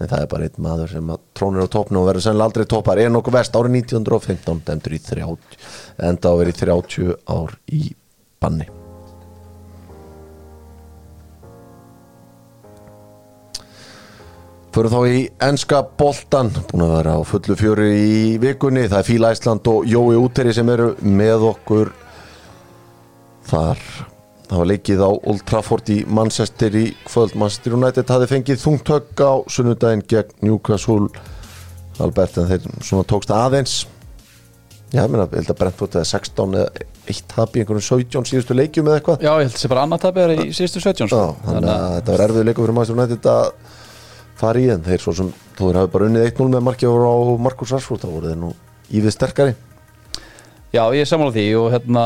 [0.00, 2.98] en það er bara einn maður sem trónir á toppnu og verður sennilega aldrei toppar,
[2.98, 5.64] er nokkuð vest árið 1915, demdur í 30
[6.10, 7.82] enda á verið í 30 ár í
[8.40, 8.79] banni
[14.70, 18.84] Förum þá í enska boltan búin að vera á fullu fjöru í vikunni.
[18.86, 21.90] Það er Fíla Æsland og Jói Úteri sem eru með okkur
[23.50, 23.82] þar.
[24.46, 27.34] Það var leikið á Old Trafford í Manchester í kvöld.
[27.38, 31.10] Manchester United hafði fengið þungtögg á sunnudaginn gegn Newcastle.
[32.00, 33.74] Albert en þeir svona tókst aðeins.
[34.90, 38.88] Já, ég held að Brentford eða 16 eða 1 tap í einhvern 17 síðustu leikjum
[38.90, 39.22] eða eitthvað.
[39.26, 41.20] Já, ég held að sé bara annað tapir í síðustu 17 Já, sko.
[41.46, 43.52] þannig að þetta var erfið leikum fyrir Master United að
[44.40, 47.14] fara í en þeir svo sem þú hafi bara unnið 1-0 með markið á
[47.46, 48.50] Markus Rashford þá voru þeir nú
[48.90, 49.54] ívið sterkari.
[50.70, 52.04] Já, ég er sammála því og hérna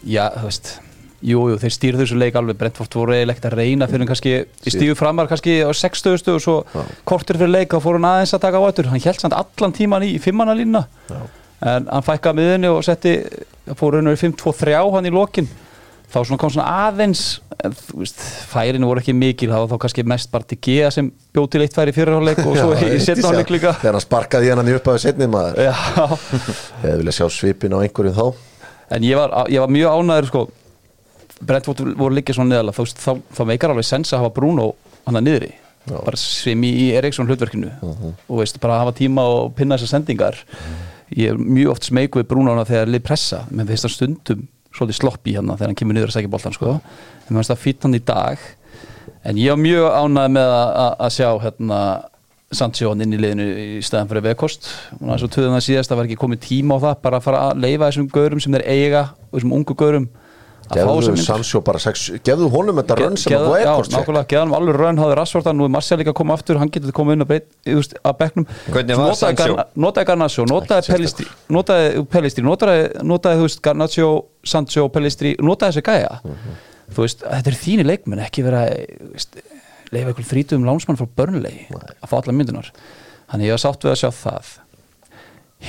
[0.00, 0.70] Já, þú veist
[1.20, 2.56] Jú, jú, þeir stýrðu þessu leik alveg.
[2.56, 6.36] Brentford voru ekkert að reyna fyrir hann kannski í stífu framar kannski á 60 stu
[6.38, 6.54] og svo
[7.04, 9.74] kortur fyrir leik þá fór hann aðeins að taka á öttur hann held samt allan
[9.76, 10.86] tíman í fimmanna línuna
[11.60, 13.12] en hann fækkaði miðunni og setti
[13.76, 15.50] fór hann við 5-2-3 hann í lokin
[16.10, 17.24] þá svona kom svona aðeins
[17.60, 21.10] þú veist, færinu voru ekki mikil það var þá kannski mest bara til Gea sem
[21.34, 23.74] bjóð til eitt færi fyrirháleik og svo í setnáleik líka.
[23.80, 25.60] Þegar hann sparkaði hann í upphæðu setni maður.
[25.68, 25.74] Já,
[26.84, 28.46] eða vilja sjá svipin á einhverjum þá.
[28.96, 30.44] En ég var, ég var mjög ánæður sko.
[31.40, 34.70] Brentford voru líka svona neðalega þá, þá, þá meikar alveg sens að hafa Bruno
[35.06, 35.50] hann að niðri.
[35.90, 37.70] Bara svimi í Eriksson hlutverkinu.
[37.80, 40.40] Og veist, bara að hafa tíma og pinna þessar sendingar.
[41.16, 44.44] Ég er mjög oft smeyk við Bruno hana þegar lið pressa menn þeir stundum
[44.76, 46.78] svolítið slopp í hann þegar hann kemur niður að segja boltan sko.
[46.80, 48.46] en mér finnst það fýtt hann í dag.
[49.24, 51.80] En ég var mjög ánæður með að, sjá hérna
[52.90, 54.66] hann inn í liðinu í stæðan fyrir vekost
[54.96, 57.26] og það svo töðum það síðast að var ekki komið tíma á það bara að
[57.28, 60.08] fara að leifa þessum gaurum sem þeir eiga og þessum ungu fá
[60.78, 61.24] gefðu.
[61.24, 64.40] Sancho bara sex gefðu honum þetta rönn sem að Geða- þú Já, eitthvað nákvæmlega, geða
[64.44, 67.12] hann alveg raun hafði Rashford nú er Marcial líka að koma aftur, hann getur komið
[67.12, 67.30] inn að
[67.80, 68.46] úst, að bekknum.
[68.68, 69.44] Var notaði Sancho?
[69.44, 70.06] Garna- notaði
[70.94, 72.80] Pellistri notaði Pellistri, notaði,
[73.62, 74.08] Garnacho,
[74.44, 76.20] Sancho, Pellistri notaði þessi gæja.
[76.90, 78.64] Þú veist, þetta er þínir leikmenn, ekki vera
[79.92, 82.70] leifa einhver þrítum lánsmann frá Burnley að fá allar myndunar
[83.30, 84.50] þannig ég var sátt við að sjá það.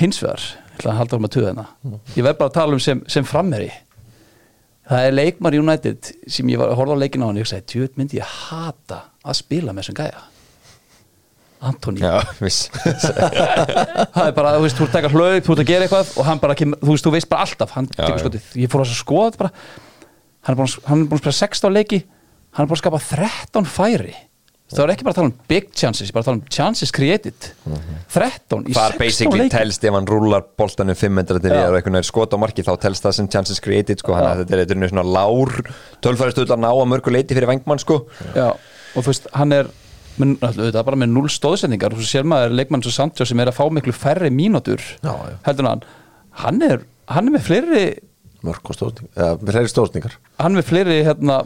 [0.00, 1.66] Hins vegar, ég ætla að halda um að tuða hérna.
[2.16, 3.70] Ég verð bara að tala um sem, sem frammeri
[4.92, 7.50] það er leikmar United sem ég var að horfa á leikina á hann og ég
[7.50, 10.20] sagði, tjóð myndi ég hata að spila með þessum gæja.
[11.62, 12.00] Antoni
[14.16, 16.08] það er bara, þú veist, þú ert að taka hlaup, þú ert að gera eitthvað
[16.18, 18.82] og hann bara, kem, þú veist, þú veist bara alltaf hann tekur skotið, ég fór
[18.82, 19.52] að skoða þetta bara.
[20.42, 20.58] Er hann er
[21.06, 22.00] búin að spila 16 leiki
[22.56, 24.14] hann er búin að skapa 13 færi
[24.76, 26.44] það er ekki bara að tala um big chances ég er bara að tala um
[26.56, 27.48] chances created.
[28.12, 31.76] 13 í Þar 16 basically leiki telst ef hann rúlar boltanum 500 til við og
[31.78, 34.56] einhvern veginn skot á marki þá telst það sem chances created sko, hann að þetta
[34.56, 35.54] er þetta er svona lár
[36.04, 38.02] tölfæri stöðla ná að mörgu leiti fyrir vengmann sko.
[38.36, 39.70] Já, og þú veist, hann er
[40.20, 43.50] með, auðvitað, bara með null stóðsendingar og svo sér maður leikmann svo Sancho sem er
[43.52, 45.36] að fá miklu færri mínútur Já, já.
[45.48, 45.84] heldur hann.
[46.42, 47.84] Hann er, hann er með fleiri
[48.42, 48.76] mörg og
[49.70, 51.38] stóðsningar hann er með fleiri hérna,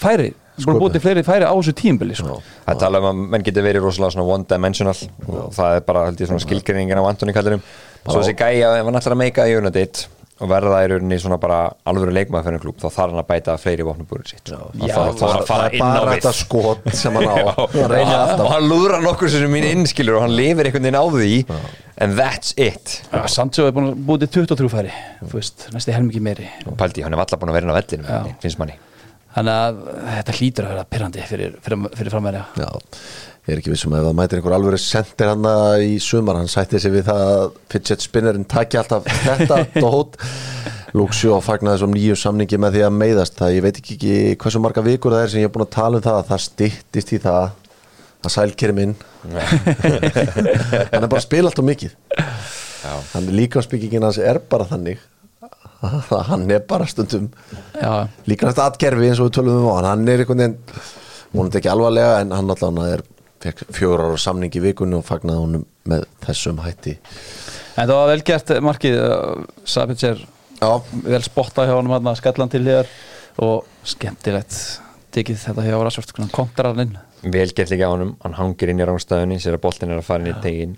[0.00, 0.30] færi,
[0.64, 2.40] búin að búið til fleiri færi á þessu tímbili sko.
[2.66, 4.96] Það tala um að menn getur verið rosalega svona one dimensional.
[5.28, 7.62] Og það er bara skilgrinningin á Antoni kallirum
[8.06, 11.38] svo þessi gæja, ef hann ætlar að meika í United og verða í rauninni svona
[11.40, 14.50] bara alvöru leikmaður fyrir klub, þá þarf hann að bæta fleiri vopnabúrið sitt.
[14.52, 14.58] Já,
[14.92, 17.36] þarf að- þarf að fara það er bara þetta skot sem hann á.
[18.12, 21.32] Já, og hann lúðrar nokkur sem mín innskilur og hann lifir einhvern veginn á því
[22.04, 22.98] and that's it.
[23.08, 24.92] Já, Sancho er búin að búið til 23 færi
[25.72, 26.50] næstu helmingi meiri.
[26.68, 28.20] Og pældi, hann er alltaf búin að vera inn á vellinu Já.
[28.44, 28.76] finnst manni
[29.36, 29.80] þannig að
[30.16, 32.68] þetta hlýtur að vera pyrrandi fyrir, fyrir, fyrir framverja Já,
[33.46, 35.48] ég er ekki vissum að það mætir einhver alveg sendir hann
[35.84, 36.40] í sumar.
[36.40, 40.16] Hann sætti sig við það að fidget spinnerinn taki alltaf þetta dót.
[40.96, 44.62] Luxjó fagnaði þessum nýju samningi með því að meiðast það, ég veit ekki, ekki hversu
[44.64, 46.20] marga vikur það er sem ég er búin að tala um það.
[46.22, 47.42] Að það styttist í það
[48.26, 48.94] að sælkeri minn
[49.36, 51.92] hann er bara að spila alltaf mikið.
[53.12, 55.02] Hann er líkansbyggingin hans er bara þannig
[55.82, 57.28] hann er bara stundum
[57.76, 60.56] Já, líkast atgerfi eins og við tölum um á hann hann er einhvern veginn,
[61.34, 63.04] vonandi ekki alvarlega en hann allan er
[63.44, 66.96] fekk fjórar ára samning í vikunni og fagnaði honum með þessum hætti.
[67.76, 70.22] En það var vel gert markið uh, Sabic er
[70.56, 70.70] Já,
[71.04, 72.88] vel spotta hjá honum hann að skallan til hér.
[73.44, 74.54] Og skemmtilegt
[75.12, 76.94] tekið þetta hjá Rashford hann kontrar hann inn.
[77.32, 80.08] Vel gert líka á honum, hann hangir inn í rángstöðunni sér að boltin er að
[80.08, 80.74] fara inn í tegin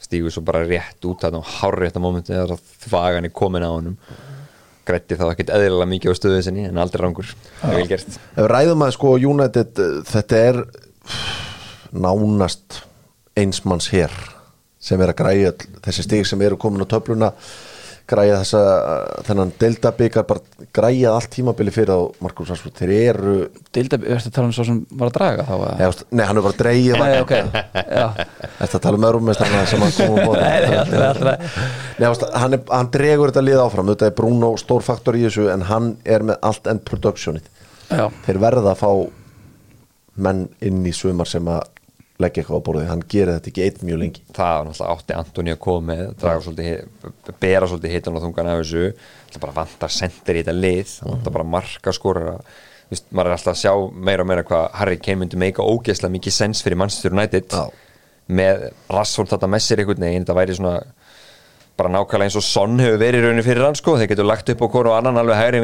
[0.00, 3.70] stígur svo bara rétt út þarna og hárrétt á mómenti þegar þvagan er komin á
[3.72, 3.96] honum
[4.88, 7.30] grætti þá ekkert eðlilega mikið á stöðu sinni en aldrei rangur,
[7.62, 8.18] vel gert.
[8.34, 10.60] Ef við ræðum að sko United eh, þetta er
[11.94, 12.82] nánast
[13.38, 14.14] einsmanns hér
[14.82, 17.32] sem er að græja þessi stig sem eru komin á töfluna
[18.08, 18.62] græja þessa
[19.26, 23.34] þennan deildabikar bara græja allt tímabili fyrir á Markus Rashford þeir eru
[23.74, 26.40] Dilda, ertu að tala um svo sem var að draga þá að eða, nei hann
[26.40, 27.34] er bara að ok,
[27.76, 28.06] já.
[28.58, 31.36] Þetta tala um örumestarna sem að koma á bóða
[31.98, 33.88] Nei, hann, er, hann dregur þetta lið áfram.
[33.90, 37.48] Þetta er Bruno stór faktor í þessu en hann er með allt end productionið.
[37.88, 38.90] Já, þeir verða að fá
[40.22, 41.66] menn inn í sumar sem að
[42.18, 44.22] leggja eitthvað á borðið, hann gerir þetta ekki einn mjög lengi.
[44.34, 47.12] Það var náttúrulega átti Antoni að koma með draga svolítið,
[47.44, 48.86] bera svolítið hitan og þungan af þessu,
[49.34, 52.34] það bara vantar sendir í þetta lið, það vantar bara marka skora
[52.88, 53.72] Vist, maður er alltaf að sjá
[54.08, 57.52] meira og meira hvað Harry Kane myndi meika ógeðslega mikið sens fyrir Manchester United.
[57.52, 57.68] Já.
[58.28, 58.62] með
[58.92, 60.72] Rashford þetta með sér einhvern veginn, það væri svona
[61.78, 64.52] bara nákvæmlega eins og Son hefur verið í rauninni fyrir hann sko, þeir getur lagt
[64.52, 65.62] upp hvort og annan alveg hægri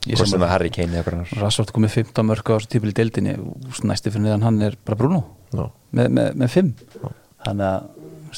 [0.00, 2.92] að Ég sem er Harry Kane eða hvernig Rassvort komið 15 mörg á þessu típil
[2.92, 3.34] í deildinni.
[3.36, 5.24] Og næsti fyrir neðan hann er bara Bruno.
[5.50, 5.66] Já.
[5.90, 6.70] með, með, með 5
[7.44, 7.88] þannig að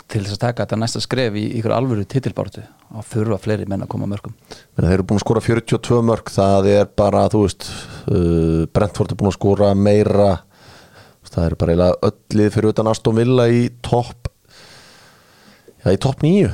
[0.08, 2.62] til þess að taka þetta næsta skref í ykkur alvöru titilbáratu
[2.96, 5.98] og þurfa fleiri menn að koma að mörgum Menni, þeir eru búin að skora 42
[6.08, 10.30] mörg það er bara, þú veist uh, Brentford er búin að skora meira.
[11.32, 14.28] Það er bara öll lið fyrir utan Aston Villa í topp
[15.84, 16.50] já, í topp 9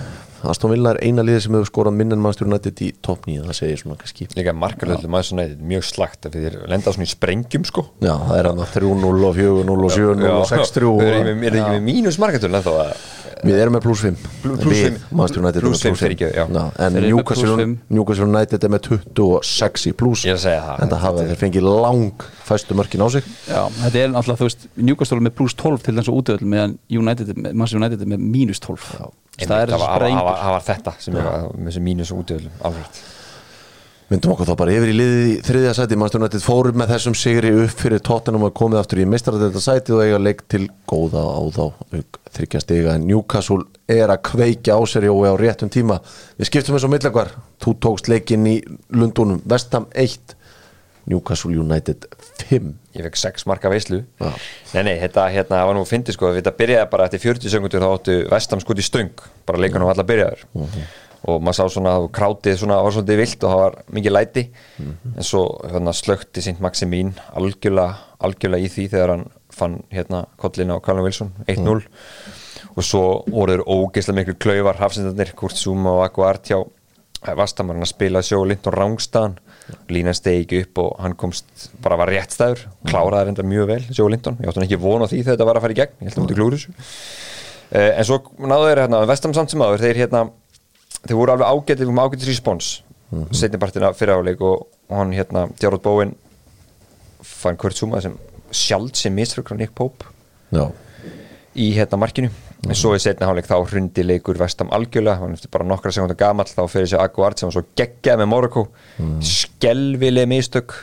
[0.46, 3.42] Aston Villa er eina liðið sem hefur skorað minn en mannstjóri nættið í topp 9
[3.48, 4.28] það segir svona kannski.
[4.38, 7.86] Líka markarlöldum maður svona mjög slagt þeir lenda svona í sprengjum sko.
[8.04, 11.78] Já, það er hann 3-0 og 4-0 og 7-0 og 6-3 Við erum ekki- ekki
[11.78, 12.92] með mínus markarlöldum þá að
[13.48, 14.96] við erum með plus 5 Plus fimm.
[15.14, 16.64] mannstjóri nættið Plus fimm, fyrirgefðu, já.
[16.86, 17.66] en Newcastle
[18.06, 20.24] plus United er með 26 í plus.
[20.26, 20.82] Ég er að segja það.
[20.82, 23.22] en það hafa þeir fengið lang fæstu mörkin á sig.
[23.46, 26.46] Já, þetta er náttúrulega, þú veist, Newcastle er með pluss 12 til þess að útöðl
[26.50, 29.12] meðan United, er með- Manchester United er með mínus 12
[29.46, 33.00] það er var, þetta sem er að- með þessu mínus útöðlum alveg.
[34.08, 35.96] Myndum okkur þá bara yfir í liðið í þriðja sæti.
[36.00, 39.92] Manchester United fórum með þessum sigri upp fyrir Tottenham og komið aftur í meistaradölda sæti
[39.92, 41.60] og eiga leik til góða á þá
[41.92, 42.94] auk þryggja stiga.
[42.96, 46.00] En Newcastle er að kveikja á sér jói á réttum tíma.
[46.40, 48.56] Við skiptum eins og millakvar þú tókst leikinn í
[48.96, 50.34] Lundunum Vestham 1
[51.08, 52.06] Newcastle United
[52.48, 54.02] 5 ég fekk sex marka veislu.
[54.20, 54.30] Já.
[54.74, 57.84] nei nei, þetta hérna, var nú að fyndi sko þetta byrjaði bara eftir 40 sekundur
[57.84, 60.46] þá áttu vestam skot í stöng, bara leikunum var allar byrjaður.
[61.28, 64.44] Og maður sá svona að krátið svona var svolítið vilt og það var mikið læti.
[64.78, 69.26] En svo hérna, slökti Sint Maximín algjörlega, algjörlega í því þegar hann
[69.58, 71.80] fann hérna kollin á Callum Wilson 1-0
[72.78, 76.60] og svo voruður ógeðslega miklu klaufar hafsendarnir, Kurt Zuma og Aguart hjá
[77.22, 79.38] Vastamarinn að spila sjó Linton Rángstaðan
[79.92, 83.80] línan stegi ekki upp og hann komst bara var rétt stæður, kláraði reynda mjög vel
[83.90, 85.78] sjó Linton, ég átti hann ekki von á því þegar þetta var að fara í
[85.78, 85.96] gegn.
[85.98, 86.74] Ég held að klúru þessu.
[87.68, 90.22] Uh, en svo náðu þeir hérna, vestam samt sem aður þeir hérna,
[91.02, 92.70] þeir voru alveg ágætið um ágætis respons,
[93.10, 93.38] mm -hmm.
[93.42, 96.14] setnipartina fyrir áleik og, hann hérna Jarrod Bowen
[97.20, 98.16] fann Kurt Zuma sem
[98.50, 100.06] sjálf sem frá Nick Pope
[100.50, 100.72] Já,
[101.54, 102.30] í hérna markinu
[102.66, 106.18] en svo í setni hálfleik þá hrundi leikur vestam algjörlega, hann eftir bara nokkra sekundar
[106.18, 108.64] gamall þá fyrir sér Aguart sem var svo geggjað með Morocco.
[108.98, 109.20] Mm.
[109.22, 110.74] skelvileg mistök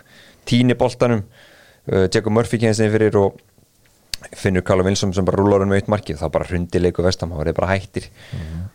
[0.48, 1.26] tíni boltanum.
[1.86, 3.42] Uh, Jacob Murphy kennist þeim fyrir og
[4.36, 6.18] finnur Callum Wilson sem bara rúlar hann með eitt markið.
[6.22, 8.08] Þá bara hrundi leikur vestam, var þeir bara hættir.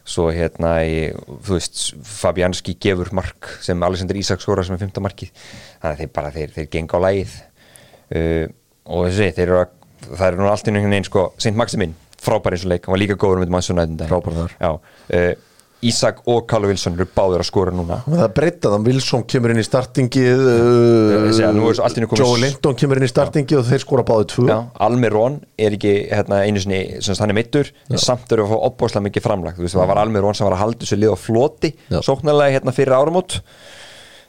[0.07, 1.01] Svo hérna í,
[1.47, 5.33] þú veist Fabianski gefur mark sem Alexander Isak skora sem er fymta markið.
[5.81, 8.47] Þannig að þeir bara, þeir, þeir genga á lægið uh,
[8.91, 9.77] og þessi, þeir eru að
[10.09, 12.97] það er nú allt í einhvern veginn sko Sint Maximin, frábær eins og leik, hann
[12.97, 14.59] var líka góður með mannsjónæðin Frábær þar.
[14.61, 14.73] Já,
[15.21, 15.47] uh,
[15.81, 18.03] Ísak og Callum Wilson eru báður að skora núna.
[18.05, 23.01] Það er breytað Wilson kemur inn í startingið svo í einu komið- Joe Linton kemur
[23.01, 24.45] inn í startingið og þeir skora báði tvö.
[24.51, 28.45] Já, Almirón er ekki hérna, einu sinni, sem sagt, hann er mittur en samt eru
[28.45, 29.57] að fá opbóðslega mikið framlag.
[29.57, 32.01] Þú veist, það var Almirón sem var að halda þessu lið á floti Já.
[32.05, 33.41] sóknarlega hérna fyrir áramót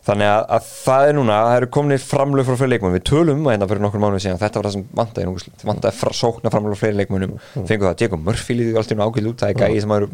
[0.07, 3.41] þannig að, að það er núna það eru kominir framlög frá fleiri leikmennum við tölum
[3.41, 5.35] um það hérna fyrir nokkur mánuði síðan þetta var það sem vantaði nú,
[5.69, 9.29] vantaði fra, sókna framlög frá fleiri leikmennum fengu það að Jacob Murphy líði alltaf ákveð
[9.29, 9.43] út.
[9.43, 10.09] Það er gæði sem eru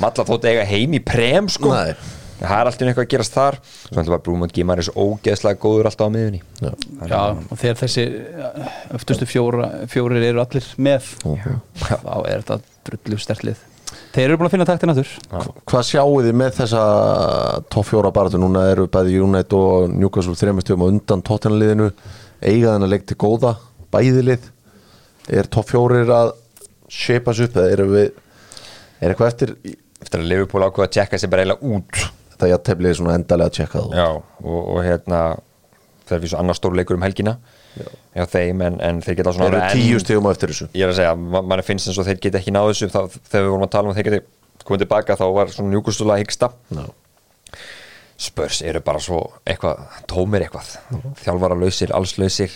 [0.00, 1.74] malla þótt eiga heim í prem sko.
[1.74, 1.92] Nei.
[2.38, 3.60] það er alltaf eitthvað að gerast þar.
[3.68, 6.70] Svo ætlum bara Brúmund Gimar er svo ógeðslega góður alltaf á miðunni Já.
[7.10, 8.04] Já, og þegar þessi
[8.96, 11.12] öftustu fjóra, fjórir eru allir með
[11.82, 13.64] þá er þetta drullu stertlið
[14.14, 15.10] Þeir eru búin að finna taktina þurr
[15.68, 16.82] Hvað sjáu þið með þessa
[17.72, 21.90] topp fjóra baratu núna eru bæði United og Newcastle þremastöfum og undan tóttanliðinu
[22.40, 23.56] eiga þennan leik til góða
[23.92, 24.48] bæðilið
[25.28, 26.32] er topp fjórir að
[26.88, 29.54] shape us upp eða eru við er eitthvað eftir?
[29.98, 32.02] Eftir að Liverpool ákveða að tjekka sér bara eiginlega út.
[32.32, 35.22] Þetta jafnteflið svona endalega að tjekka þú Já, og, og hérna
[36.06, 37.34] það er fyrir svo annar stórleikur um helgina
[37.86, 40.68] já, þeim, en, en þeir geta svona eru orðið tíu stigum á eftir þessu.
[40.74, 43.00] Ég er að segja, ma- manni finnst eins og þeir geta ekki náðu þessu þá,
[43.32, 46.18] þegar við vorum að tala um að þeir geti komið tilbaka þá var svona njúkustula
[46.20, 46.50] hyggsta.
[46.74, 46.86] Já.
[48.18, 50.72] Spurs eru bara svo eitthvað, tómir eitthvað.
[51.22, 52.50] Þjálfara lausir, alls lausir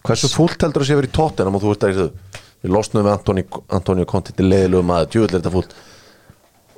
[0.00, 1.98] Hversu fúlt heldur að sé verið í tóttinam og þú ert að
[2.64, 3.42] við losnum við Antoni,
[3.76, 5.74] Antonio Conti til leiðilugum að er þetta fúlt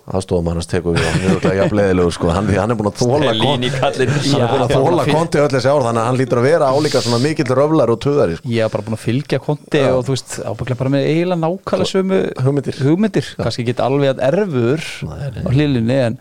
[0.02, 2.88] aðstofum hann að teku við hann er örugglega jafn leiðilegur sko hann, hann er búin
[2.90, 3.66] að þóla kallinn.
[3.78, 5.12] hann er búin að þóla já.
[5.14, 8.00] Conti öll þessi ár þannig að hann lítur að vera álíka svona mikill röflar og
[8.02, 8.50] töðari sko.
[8.50, 11.92] Ég hef bara búin að fylgja konti og þú veist, ábygglega bara með eiginlega nákvæmlega
[11.92, 12.80] sömu Hugmyndir.
[12.82, 13.30] hugmyndir.
[13.38, 16.18] kannski ekki alveg að erfur á hlilinni en,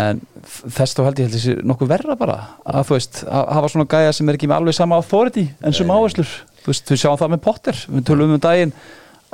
[0.00, 0.24] en
[0.64, 3.90] þess þá held ég held þessi nokkuð verra bara að þú veist, að hafa svona
[3.92, 7.20] gæja sem er ekki með alveg sama authority en sem áherslur þú veist, við sjáum
[7.20, 8.76] það með Potter, við tölum um daginn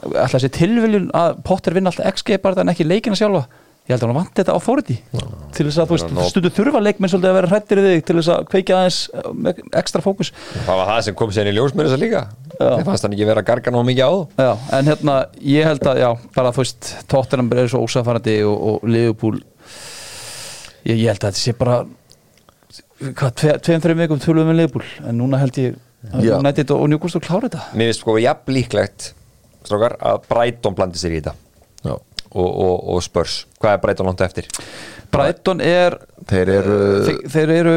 [0.00, 3.46] alltaf þessi tilviljun að Potter vinna alltaf XG bara en ekki leikina sjálfa
[3.90, 4.96] ég held að hann vant þetta authority.
[5.56, 8.32] Til þess að þú stundu þurfa leikmenn svolítið að vera hrættir í þig til þess
[8.36, 9.00] að kveikja aðeins
[9.34, 10.30] með ekstra fókus.
[10.68, 12.22] Það var það sem kom sér í ljós með þess að líka
[12.60, 14.12] þeir fannst hann ekki vera að garga náðu mikið á
[14.44, 15.14] Já, en hérna,
[15.50, 19.38] ég held að, já, bara þú veist Tottenham er svo ósafarandi og, og Liverpool
[20.84, 21.78] ég, ég held að þetta sé bara
[23.00, 26.38] hvað, tve, tveim, þreim vikum tölum við Liverpool en núna held ég Já.
[26.38, 27.66] United og, og Newcastle klára þetta.
[27.76, 29.10] Mér finnst sko jafn líklegt
[29.66, 31.34] strókar, að Brighton blandi sér í þetta.
[32.30, 33.44] Og, og, og Spurs.
[33.60, 34.48] Hvað er Brighton langt eftir?
[35.10, 35.96] Brighton er
[36.30, 36.74] Þeir eru
[37.06, 37.72] þeir, þeir eru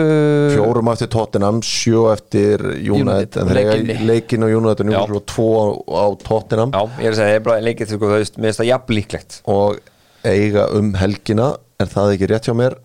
[0.54, 5.48] fjórum eftir Tottenham, sjö eftir United, United, þeir leikin á United og Newcastle og tvo
[5.58, 6.74] á, á Tottenham.
[6.76, 8.62] Já, ég er að segja, það er bara leikið til sko, þú veist, mér finnst
[8.62, 9.38] það jafn líklegt.
[9.50, 9.80] Og
[10.28, 11.48] eiga um helgina
[11.82, 12.78] er það ekki rétt hjá mér?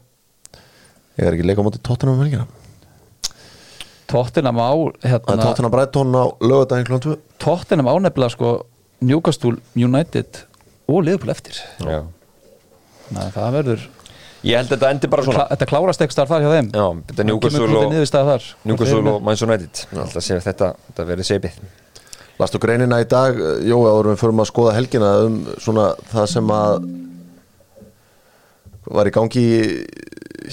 [1.18, 2.48] Ég er ekki leika á móti Tottenham um helgina.
[4.08, 4.72] Tottenham á
[5.04, 8.52] hérna, Tottenham Brighton á lögadaginn klón 2 Tottenham ánefnilega sko
[9.04, 10.46] Newcastle, United
[10.88, 11.60] og Liverpool eftir.
[11.84, 13.86] Að það verður
[14.46, 15.44] Ég held að þetta endi bara svona.
[15.50, 16.68] Þetta klárast ekki starf þar hjá þeim.
[16.70, 17.88] Já, þetta er Kemur og,
[18.70, 19.16] Newcastle og
[20.22, 21.56] segja þetta, þetta verið seipið.
[22.38, 26.52] Lastu greinina í dag, Jó, en við förum að skoða helgina um svona það sem
[26.54, 26.86] að
[28.94, 29.44] var í gangi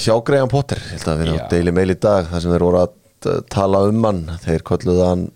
[0.01, 2.55] hjá Graham Potter, ég held að við erum á Daily Mail í dag, þar sem
[2.55, 2.95] þeir voru að
[3.29, 5.27] uh, tala um hann, þeir kolluðu hann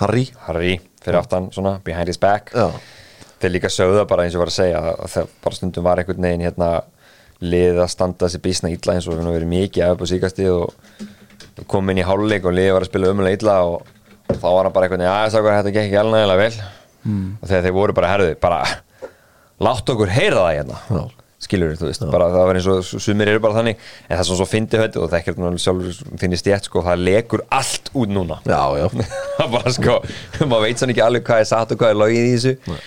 [0.00, 0.24] Harry.
[0.48, 2.50] Harry, fyrir aftan svona, behind his back.
[2.56, 2.72] Já,
[3.44, 6.24] Þeir líka sögða bara eins og var að segja að það bara stundum var einhvern
[6.24, 6.68] veginn hérna
[7.44, 10.46] liðið að standa þessi bísna illa eins og við verið mikið af upp á síkasti
[10.48, 13.90] og kom inn í háluleik og liðið var að spila umulega illa og,
[14.30, 16.70] og þá var hann bara einhvern veginn að þetta gekk ekki alveg nægilega vel.
[17.04, 17.36] Mm.
[17.36, 18.62] og þegar þeir voru bara herðu bara
[19.60, 20.78] látt okkur heyra það hérna.
[20.88, 21.02] Já.
[21.44, 24.28] skilur þú veist, bara það var eins og sumir eru bara þannig, en það er
[24.30, 28.14] svona svo fyndi höndi og það ekki sjálfur þinni stjætt sko, það lekur allt út
[28.16, 28.38] núna.
[28.48, 28.86] Já, já.
[29.36, 29.98] Það bara sko,
[30.48, 32.78] maður veit svona ekki alveg hvað er satt og hvað er logið í þessu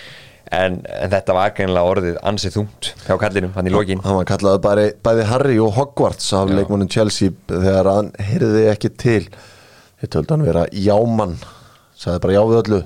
[0.54, 4.02] en, en þetta var greinlega orðið ansið þungt hjá kallinum, hann í lokin.
[4.04, 8.92] hann var kallaði bæði, bæði Harry og Hogwarts af leikmannum Chelsea þegar hann heyrði ekki
[9.00, 9.24] til.
[10.02, 11.36] Ég töldi hann vera jámann
[11.98, 12.84] sagði bara já við öllu.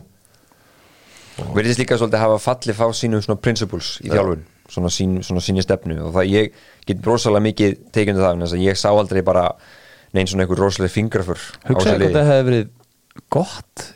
[1.53, 5.65] Verðist líka svolítið hafa fallið fá sínum svona principles í þjálfun svona, sín, svona síni
[5.65, 5.99] stefnu.
[6.07, 6.59] Og það ég
[6.89, 9.47] get rosalega mikið tekjandi það vegna þess að ég sá aldrei bara
[10.17, 12.73] neinn svona einhver rosalega fingrafur Hugsaðu hvað það hefði verið
[13.33, 13.87] gott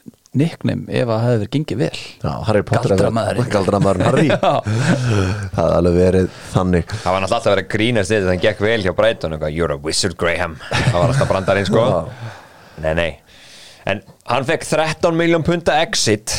[0.41, 2.01] nickname ef það hefði verið gengið vel.
[2.23, 3.51] Já, Harry Potter Galdramaðurinn.
[3.57, 6.97] Galdramaðurinn Harry það hafði alveg verið þannig.
[6.97, 9.57] Það var náttúrulega alltaf að vera að grínast þetta þannig gekk vel hjá Brighton eitthvað,
[9.57, 10.59] you're a wizard Graham.
[10.73, 11.87] Það var alltaf brandarinn sko.
[12.85, 13.11] Nei nei
[13.87, 16.35] en hann fekk 13 miljón punta exit.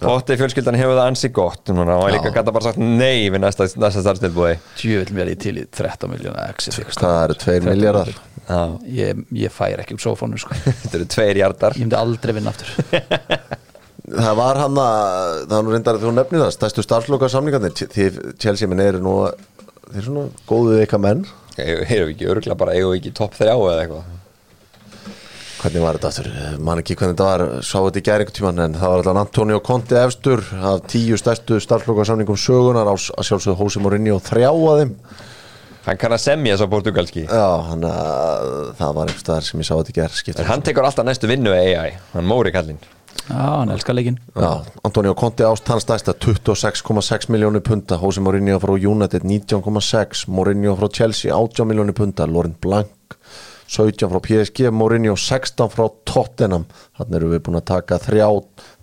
[0.00, 1.68] Potti fjölskyldan hefur það ansi gott.
[1.68, 5.36] Núna, hann var líka gæta bara sagt nei við næsta, næsta starfstilbúi Djöfull mér í
[5.40, 8.14] til í 13 miljóna exit hvað eru 2 miljardar
[8.46, 10.54] Já, ég, ég fær ekki úr sófónu sko.
[10.84, 12.68] þetta eru tveir hjartar ég myndi aldrei vinna aftur.
[14.06, 17.72] Það var hann að það var nú reyndar að þú nefnir það stærstu starfsloka samlingarnir
[17.74, 18.04] því
[18.38, 21.24] Chelsea minn eru nú þeir eru svona góðu ykkar menn.
[21.56, 24.15] Hefur ekki örgulega bara eigum við ekki topp þrjá eða eitthvað
[25.60, 26.28] hvernig var þetta aftur,
[26.62, 27.44] man ekki hvernig þetta var.
[27.64, 31.18] Sá þetta í gæri einhvern tímann en það var alltaf Antonio Conte efstur af tíu
[31.20, 34.92] stærstu starfsloka samlingum sögunar á að sjálfsögðu Hósi Morinni og þrjá að þeim.
[35.86, 39.68] Hann kann að semja svo portugalski já, hann að það var einhvers staðar sem ég
[39.68, 42.80] sá þetta í gæri En hann tekur alltaf næstu vinnu AI Hann móri kallinn.
[43.26, 44.18] Já, hann elskar leikinn.
[44.34, 47.98] Já, Antonio Conte ást hans stærsta 26,6 miljónir punta.
[47.98, 52.26] Jose Mourinho frá United 19,6 Mourinho frá Chelsea 18 miljónir punta.
[52.26, 53.16] Laurent Blanc
[53.66, 56.66] 17 frá PSG Mourinho 16 frá Tottenham.
[56.98, 58.28] Þannig erum við búin að taka þrjá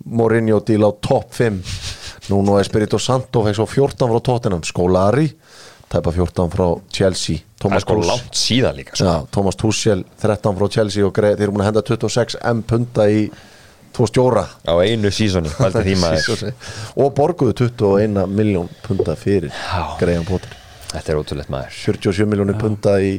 [0.06, 4.64] Mourinho díl á topp 5 Nuno Espirito Santo fekk svo 14 frá Tottenham.
[4.68, 5.30] Skolari
[5.94, 7.36] tæpa 14 frá Chelsea.
[7.44, 8.32] Er Thomas sko Tuchel-
[8.98, 9.06] sko.
[9.06, 13.06] Já, Thomas Tuchel 13 frá Chelsea og þeir eru búin að henda 26 M punta
[13.08, 13.28] í
[13.94, 14.44] tvo stjóra.
[14.68, 15.52] Á einu sísoni
[17.00, 19.52] og borguðu 21 miljón punta fyrir
[20.00, 20.56] Graham Potter.
[20.94, 21.72] Þetta er ótrúlegt maður.
[21.86, 23.14] 47 miljónir punta í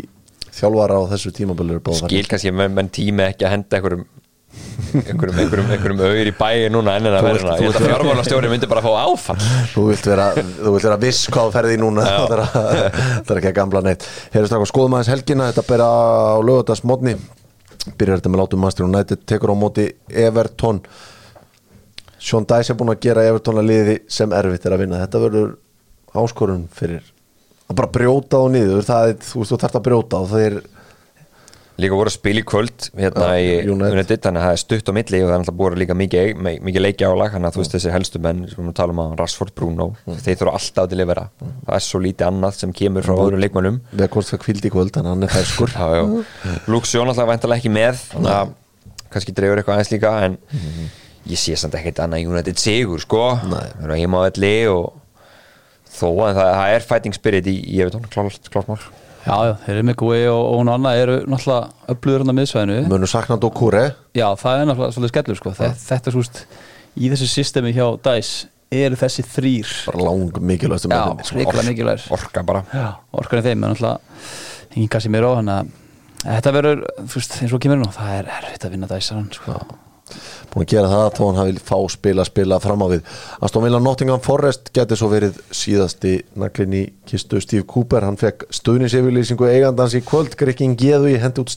[0.54, 4.06] þjálfara á þessu tímabölu Skil kannski að menn, tími ekki að henda einhverjum
[4.54, 8.50] einhverjum, einhverjum, einhverjum auður í bæi núna en en að þú Ég held að fjármálastjóri
[8.52, 9.38] myndi bara að fá áfall.
[9.72, 12.44] Þú vilt vera, þú vilt vera viss hvað ferði núna það er,
[13.24, 14.06] það er ekki að gamla neitt.
[14.34, 15.48] Heyrðu straka, skoðum aðeins helgina.
[15.50, 17.16] Þetta bera á lögutags mótni
[17.84, 20.84] byrjar þetta með látum Master United tekur á móti Everton.
[22.18, 25.02] Sean Dice er búin að gera Everton að liði sem erfitt er að vinna.
[25.02, 25.56] Þetta verður
[26.14, 27.13] áskorun fyrir
[27.70, 30.46] að bara brjóta á niður það er, þú veist, þú þarft að brjóta og það
[30.50, 30.62] er
[31.74, 34.20] Líka voru að spila í kvöld hérna Já, í United.
[34.22, 36.60] Þannig að það er stutt á milli og það er alltaf búið líka mikið, mi-
[36.68, 38.94] mikið leiki álag Þannig að þú veist þessi helstu menn sem við erum að tala
[38.94, 42.54] um að Rashford Bruno Þeir þurfa alltaf til að vera Það er svo lítið annað
[42.60, 43.80] sem kemur frá öðrum leikmönnum.
[43.90, 45.74] Við að hvort það kvildi í kvöld en hann er ferskur.
[46.70, 48.54] Luke Sjón alltaf væntalega ekki með þannig að
[49.16, 50.38] kannski dreifur eitthvað aðeins líka en
[51.34, 53.24] ég sé samt ekkert annað United sigur sko
[55.94, 58.78] þó að það, það er fighting spirit í, í Evertón, klárt, klárt mál.
[59.24, 62.38] Já, já, þeir eru með gói og, og hún annað eru náttúrulega öflugur hann að
[62.40, 62.80] miðsvæðinu.
[62.90, 65.52] Munu sakna Dokure já, það er náttúrulega svolítið skellur sko.
[65.60, 66.42] þetta, þetta er svo veist
[66.94, 71.64] í þessu systemi hjá DICE eru þessi þrýr bara lang mikilvægstu mennirnir, sko.
[71.70, 72.04] mikilvægir.
[72.18, 72.64] orka bara.
[72.74, 72.86] Já,
[73.16, 74.36] orkan er þeim en alltaf
[74.74, 75.32] engin kassi mér á
[76.24, 79.58] þetta verður, þú veist, eins og kemur nú það er erfitt að vinna dæsaran sko.
[80.52, 83.14] Búin að gera það þó hann hafi fá spila spila fram á við.
[83.44, 87.40] Aston Villa Nottingham Forest geti svo verið síðasti naglinn í kistu.
[87.44, 90.36] Steve Cooper hann fekk stuðniseyfirlýsingu eigandans í kvöld.
[90.40, 91.52] Grikking Geðu í hendi út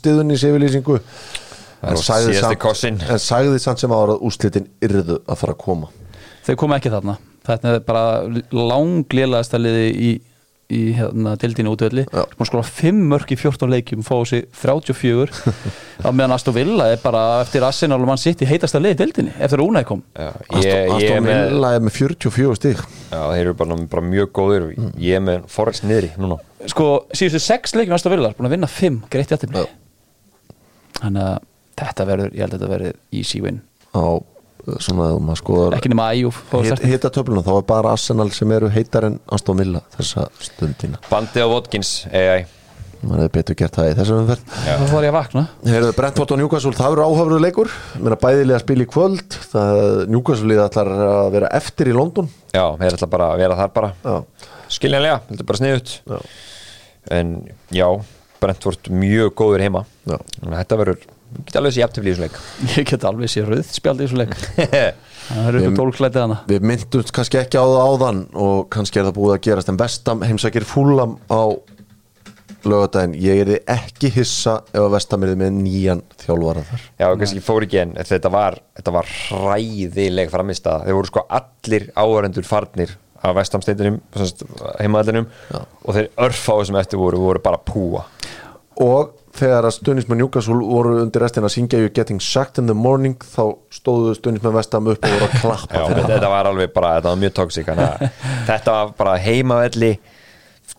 [2.58, 2.98] kossinn.
[3.06, 5.90] en sagði samt sem ára að úslitin yrðu að fara að koma.
[6.48, 7.18] Þau koma ekki þarna.
[7.48, 8.06] Þetta er bara
[8.52, 10.10] langlélæðasta liði í,
[10.68, 12.24] í hérna, dildinu útvöldi Já.
[12.34, 15.32] sko skora 5 mörg í 14 leikjum fá sig 34
[16.04, 19.00] á meðan Aston Villa er bara eftir Arsenal og mann sitt í heitasta liði í
[19.06, 20.04] dildinu eftir að Unai kom.
[20.12, 23.56] Já, Aston, ég, ég er Aston með, Villa er með 44 stík já, þeir eru
[23.64, 24.68] bara, bara mjög góðir.
[24.68, 26.40] Og ég er með Forrest niðri núna.
[26.68, 29.70] Sko síðustu 6 leikjum Aston Villa er búin að vinna 5 greitt jættibli Já.
[31.00, 31.38] þannig að
[31.80, 33.64] þetta verður, ég held að þetta verður easy win.
[33.96, 34.20] Á uh,
[34.84, 38.70] svona maður skoðar ekki nema Æjúf hit, hita töfluna þá er bara Arsenal sem eru
[38.74, 41.02] heitar en Aston Villa þessa stundina.
[41.12, 42.46] Bandi á Watkins, AI
[43.04, 44.54] maður hefði betur gert það í þessum umferð.
[44.66, 45.44] Þá var ég að vakna.
[45.68, 47.72] Heyrðu, Brentford og Newcastle, það verður áhafruð leikur.
[48.02, 49.38] Mér bæðilega að spila í kvöld.
[49.54, 49.82] Það,
[50.14, 52.30] Newcastle ætlar að vera eftir í London.
[52.56, 53.92] Já, þeir ætla bara að vera þar bara.
[54.02, 54.48] Já,
[54.78, 56.18] Skiljanlega, þetta er bara sniðut já,
[57.18, 57.30] En
[57.72, 57.88] já,
[58.42, 59.84] Brentford mjög góður heima.
[60.08, 61.06] Þetta verður,
[61.44, 62.40] ég get alveg þessi jafntefli í þessu leik.
[62.74, 64.36] Ég get alveg sér rauð spjaldi í þessu leik.
[65.28, 69.10] Það eru ykkur tólklætið hana Við myndumst kannski ekki á það áðan og kannski er
[69.10, 71.52] það búið að gerast en Vestam heimsækir fúlam á
[72.68, 76.86] lögadaginn Ég er ekki hissa ef að Vestam er með nýjan þjálfara þar.
[77.02, 81.26] Já, kannski fór ekki en þetta var, þetta var hræðileg framist að þeir voru sko
[81.42, 82.96] allir áhörendur farnir
[83.28, 84.00] af vestamsteitinum,
[84.80, 85.28] heimaðallinum
[85.58, 88.04] og þeir örfáðu sem eftir voru, voru bara púa.
[88.86, 92.76] Og þegar að stundismenn Newcastle voru undir restina að syngja You Getting Sacked in the
[92.78, 96.72] Morning þá stóðu stundismenn Vestam upp og voru að klappa Já, fyrir þetta, var alveg
[96.76, 97.74] bara, þetta var mjög tóksík
[98.52, 99.94] þetta var bara heimavelli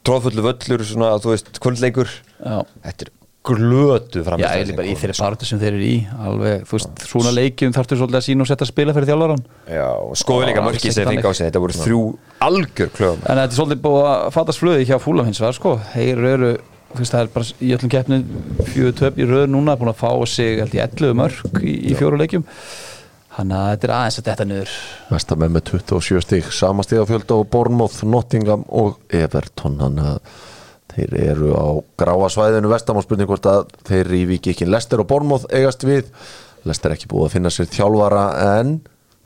[0.06, 2.10] tróðfullu völlur, svona, þú veist, kvöldleikur.
[2.38, 2.58] Já.
[2.86, 3.14] þetta er
[3.48, 5.98] glötu Já, framist ég er bara í þeirri barðu sem þeir eru í
[6.28, 9.44] alveg, þú veist, svona leikjum þarftu svolítið að sína og setja að spila fyrir þjálfaran
[9.72, 12.02] Já, og skoðu líka Já, mörki alls sem fengi á sig, þetta voru þrjú
[12.48, 15.30] algjör klöfum En þetta er svolítið búið að fatast flöði hjá fúlam
[16.96, 18.26] veist, það er bara í öllum keppnin
[18.70, 21.96] fjögur töp í röð núna, búin að fá sig held ég 11 mörg í, í
[21.98, 22.46] fjóru leikjum.
[23.38, 24.76] Þannig að þetta er aðeins að þetta niður.
[25.12, 29.76] Vestam er með 27 stík sama stíðafjöld á Bournemouth, Nottingham og Everton.
[29.78, 30.40] Þannig að
[30.94, 31.66] þeir eru á
[32.02, 32.72] gráa svæðinu.
[32.72, 36.10] Vestam og spurning hvort að þeir í vikikinn Lester og Bournemouth eigast við.
[36.66, 38.24] Lester er ekki búið að finna sér þjálfara
[38.58, 38.74] en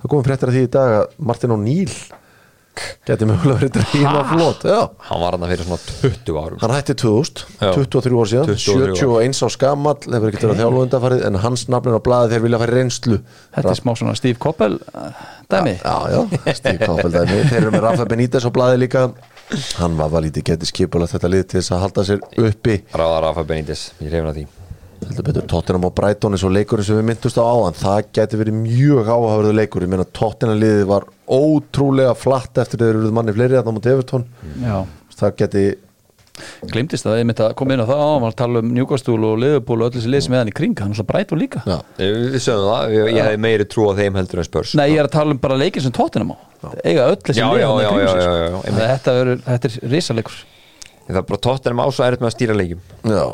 [0.03, 1.97] það komum fréttir að því í dag að Martin O'Neill
[3.07, 4.79] geti mögulega verið dríma flott já.
[5.09, 6.61] Hann var hann fyrir svona 20 árum.
[6.62, 7.73] Hann hætti 2000, Já.
[7.77, 8.53] 23 ár síðan.
[8.53, 9.01] 23 ár.
[9.03, 12.47] 71 á skamall, hefur ekki verið að þjálfa undanfarið en hans nafnin á blaði þeir
[12.47, 13.20] vilja fara í reynslu.
[13.59, 15.11] Þetta er smá svona Steve Koppel uh,
[15.53, 15.77] dæmi.
[15.83, 19.07] Já, já, Stíf Káfeld Þeir eru með Rafa Benítez á blaði líka.
[19.83, 22.81] Hann var var lítið getið skipulað þetta lið til þess að halda sér uppi.
[22.97, 24.49] Ráða Rafa Benítez, ég reyfna því
[25.09, 28.41] heldur betur Tottenham og Brighton eins og leikurinn sem við myndust á áðan það geti
[28.41, 29.87] verið mjög áhafurðu leikur.
[29.87, 33.97] Ég meina Tottenham liðið var ótrúlega flatt eftir þeir eruð manni fleiri að það mútið
[33.97, 34.29] Everton.
[34.63, 34.77] Já,
[35.19, 35.65] það geti
[36.73, 39.17] glimtist það, ég myndi að koma inn á það á var að tala um Newcastle
[39.29, 41.39] og Liverpool og öll þessi lið sem er hann í kring, hann er svo breytur
[41.39, 41.61] líka.
[41.69, 44.87] Já, Við sögum það, ég, ég hefði meiri trú á þeim heldur en spörs Nei,
[44.95, 46.37] ég er að tala um bara leikin sem tóttinum á.
[46.87, 49.73] Eiga öll þessi lið þarna í að Þetta er, þetta
[51.03, 52.81] risalegur Það er bara tóttanum ásá erut með að stýra leikjum.
[53.11, 53.25] Já,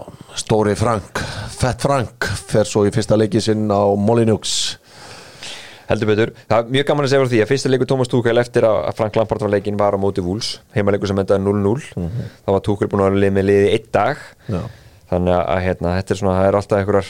[0.40, 1.20] Stóri Frank
[1.58, 4.78] Fett Frank fer svo í fyrsta leiki sinn á Molinux
[5.88, 8.36] Heldur betur, það er mjög gaman að segja frá því að fyrsta leikur Tómas Túkel
[8.42, 12.10] eftir að Frank Lampard var leikin var á móti Vúls heimaleikur sem endaði 0-0
[12.44, 14.18] þá var Túkel búin að vera lið með liði einn dag.
[14.52, 14.60] Já.
[15.08, 17.08] þannig að hérna, þetta er svona það er alltaf einhverjar,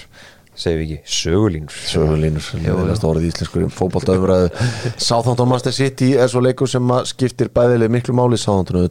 [0.54, 1.80] segjum við ekki sögulínur.
[1.90, 4.52] Sögulínur, leðilegast orðið íslenskur um fótboltaumræðu.
[4.94, 8.38] Southampton Master City er svo leikur sem skiptir bæðileg miklu máli.
[8.38, 8.86] Southampton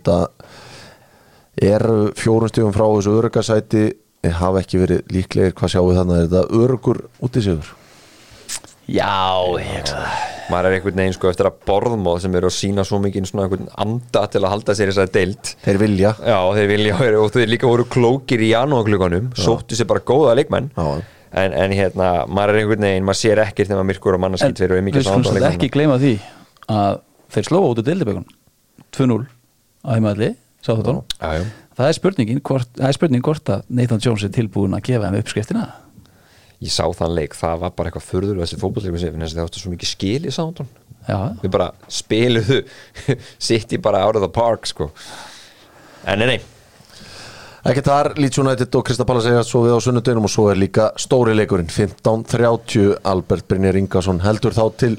[1.57, 3.83] þetta er fjórun stífum frá þessu örugasæti
[4.37, 7.75] hafa ekki verið líklegir hvað sjáum við þannig er þetta örugur út í sigur
[8.87, 9.89] Já, ég
[10.47, 13.43] maður er einhvern veginn sko eftir að borðmóð sem eru að sína svo mikið svona
[13.43, 15.49] einhvern anda til að halda sér þessari deild.
[15.65, 16.13] Þeir vilja.
[16.23, 20.71] Já, þeir vilja og þeir líka voru klókir í janúarklukkanum sóttu sér bara góða leikmenn.
[20.77, 21.03] Já.
[21.35, 24.61] en, en hérna, maður er einhvern veginn maður sér ekkert þegar myrkur og En mannarskilt
[24.61, 26.13] þeir eru við mikið skulum sánd samt ekki gleyma því
[26.71, 26.99] að
[27.35, 28.27] þeir slóa út á deildabökun
[28.95, 29.17] 2-0
[29.83, 30.29] á heimaðli
[30.67, 31.47] Já
[31.77, 35.11] Það er spurningin hvort, það er spurning hvort að Nathan Jones er tilbúin að gefa
[35.11, 35.65] þeim uppskriftina.
[36.65, 39.73] Ég sá þann leik, það var bara eitthvað furður þessi fótbollleikum sem það áttu svo
[39.75, 40.71] mikið skil í sándun
[41.43, 42.63] Við bara spiluðu
[43.47, 44.89] City bara out of the park sko.
[46.09, 46.39] En nei, nei,
[47.67, 50.59] Ekki þar, Leeds United og Krista Pallas eiga svo við á sunnudeginum og svo er
[50.59, 54.93] líka stóri leikurinn 15.30 Albert Brynjar Ingarsson heldur þá til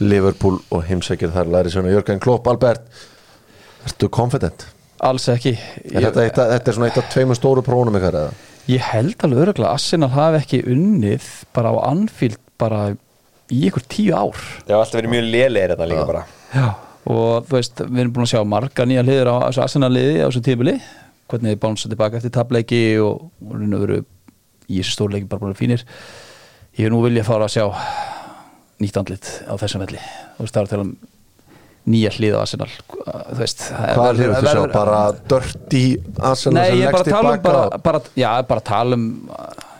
[0.00, 2.48] Liverpool og heimsækir þar læri svona Jörgen Klopp.
[2.48, 2.86] Albert,
[3.84, 4.64] ertu confident?
[5.08, 5.52] Alls ekki.
[5.84, 8.34] Er ég, þetta, eitt, að- þetta er svona eitt af tveimur stóru prófunum ykkar eða?
[8.64, 12.78] ég held alveg öruglega að Arsenal hafi ekki unnið bara á Anfield bara
[13.52, 14.38] í ykkur tíu ár.
[14.64, 16.22] Það var alltaf verið mjög lélegir þetta líka bara.
[16.54, 16.68] Já.
[17.04, 20.22] og þú veist, við erum búin að sjá marga nýja liður á þessu Arsenal liði
[20.24, 20.74] á þessu tímuli
[21.28, 23.98] hvernig þið bánsa tilbaka eftir tableiki og, og raun og veru
[24.70, 25.84] í þessu stórleiki bara búin fínir.
[26.80, 27.66] Ég er nú vilja fara að sjá
[28.80, 30.00] nýtt andlit á þessum velli.
[30.38, 30.94] Þú veist, það er að tala um
[31.90, 32.70] nýja hlið á Arsenal.
[33.04, 34.64] Þú veist Hvað er þetta sjá?
[34.72, 35.84] Bara dört í
[36.16, 39.06] Arsenal Nei, ég er bara að tala um bara, bara, já, bara að tala um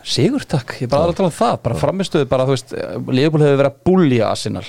[0.05, 3.47] sigur takk, ég er bara að tala um það bara framistuðu, bara þú veist Leopold
[3.47, 4.65] hefur verið að búlja Arsenal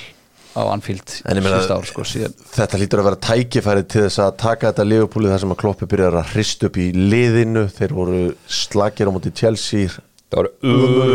[0.56, 4.70] á Anfield síðust ár, sko, síðan þetta lítur að vera tækifæri til þess að taka
[4.70, 7.66] þetta liðupúli þar sem að Kloppi byrjar að hrist upp í liðinu.
[7.76, 9.92] Þeir voru slagir á móti Chelsea
[10.26, 10.48] Það var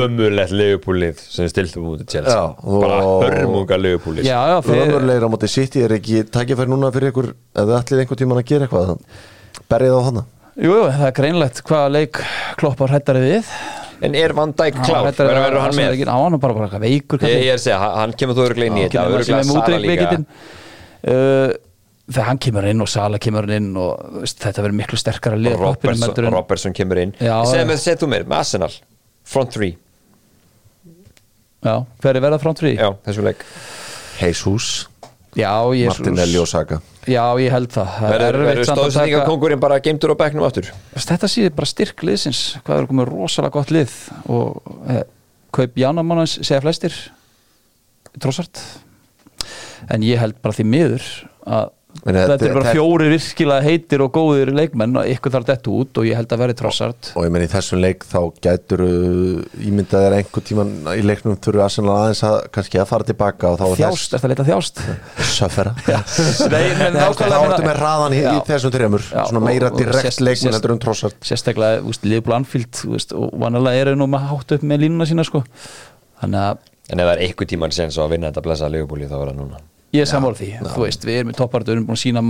[0.08, 2.32] ömulegt legupúlið sem stiltum út í Chelsea.
[2.32, 6.92] Já, Bara hörmunga legupúlið Já, já, þeir, Ömurlegir á móti City er ekki tækifæri núna
[6.96, 8.94] fyrir ykkur ef þið ætlið einhvern tímann að gera eitthvað
[9.74, 10.24] berið á hana
[10.56, 12.22] jú, jú, það er greinlegt hvaða leik
[12.62, 13.50] kloppar hættari við.
[14.02, 15.10] En er Van Dijk klár?
[15.12, 15.90] Verður verður hann með?
[15.92, 16.12] Arsenal-leikinn.
[16.16, 18.72] Hann nú bara, bara eitthvað veikur Ég, ég er að segja, hann- kemur þú öruglega
[18.72, 19.04] inn í þetta.
[19.12, 20.08] með Sala líka.
[21.12, 21.52] uh,
[22.12, 25.54] þegar hann kemur inn og Sala kemur inn og veist, þetta verður miklu sterkara á
[25.60, 27.14] Robertson, Robertson kemur inn.
[27.20, 28.72] Segð mér, segð þú mér, með Arsenal
[29.32, 29.72] Front 3,
[31.64, 32.74] já, hver er verða frá trí?
[32.76, 33.46] já, þessum leik.
[35.80, 36.82] Ég, Martinelli og Saka.
[37.08, 37.92] Já, ég held það.
[37.96, 40.68] Það er Verður erfitt verður samt að stóðsendinga taka- kongurinn bara geimtur á bekknum aftur?
[40.92, 42.42] Þetta síður bara styrk liðsins.
[42.68, 43.94] Hvað er komið rosalega gott lið?
[44.28, 45.04] Og eh,
[45.56, 46.98] kaup Janamannans segja flestir.
[48.20, 48.60] Trossart
[49.90, 51.08] en ég held bara því miður
[51.48, 55.50] að þetta, þetta- er bara þetta- fjóri virkilega heitir og góðir leikmenn og ykkur þarf
[55.52, 58.20] þetta út og ég held að verði trossart og ég menn í þessum leik þá
[58.48, 58.84] gætur
[59.62, 63.60] ímyndað er einhver tíman í leiknum þurru Arsenal aðeins að kannski að fara tilbaka og
[63.60, 64.82] þá er þjást, er það leita þjást?
[66.82, 70.42] Men þá nákvæmlega ertu með hraðan í, þessum tremur Já, svona meira og direkt leikmenn
[70.42, 74.86] sést- heldur um trossart sérstaklega, Anfield úst, og vanalega eru nú með hátt upp með
[74.86, 75.44] línuna sína sko.
[76.22, 79.06] þannig að En ef það er einhver tíman sen svo að vinna þetta blessa legupúli
[79.08, 79.60] þá er það núna
[79.92, 82.24] ég er sammála því, þú veist, við erum með toppartur við erum búin að sína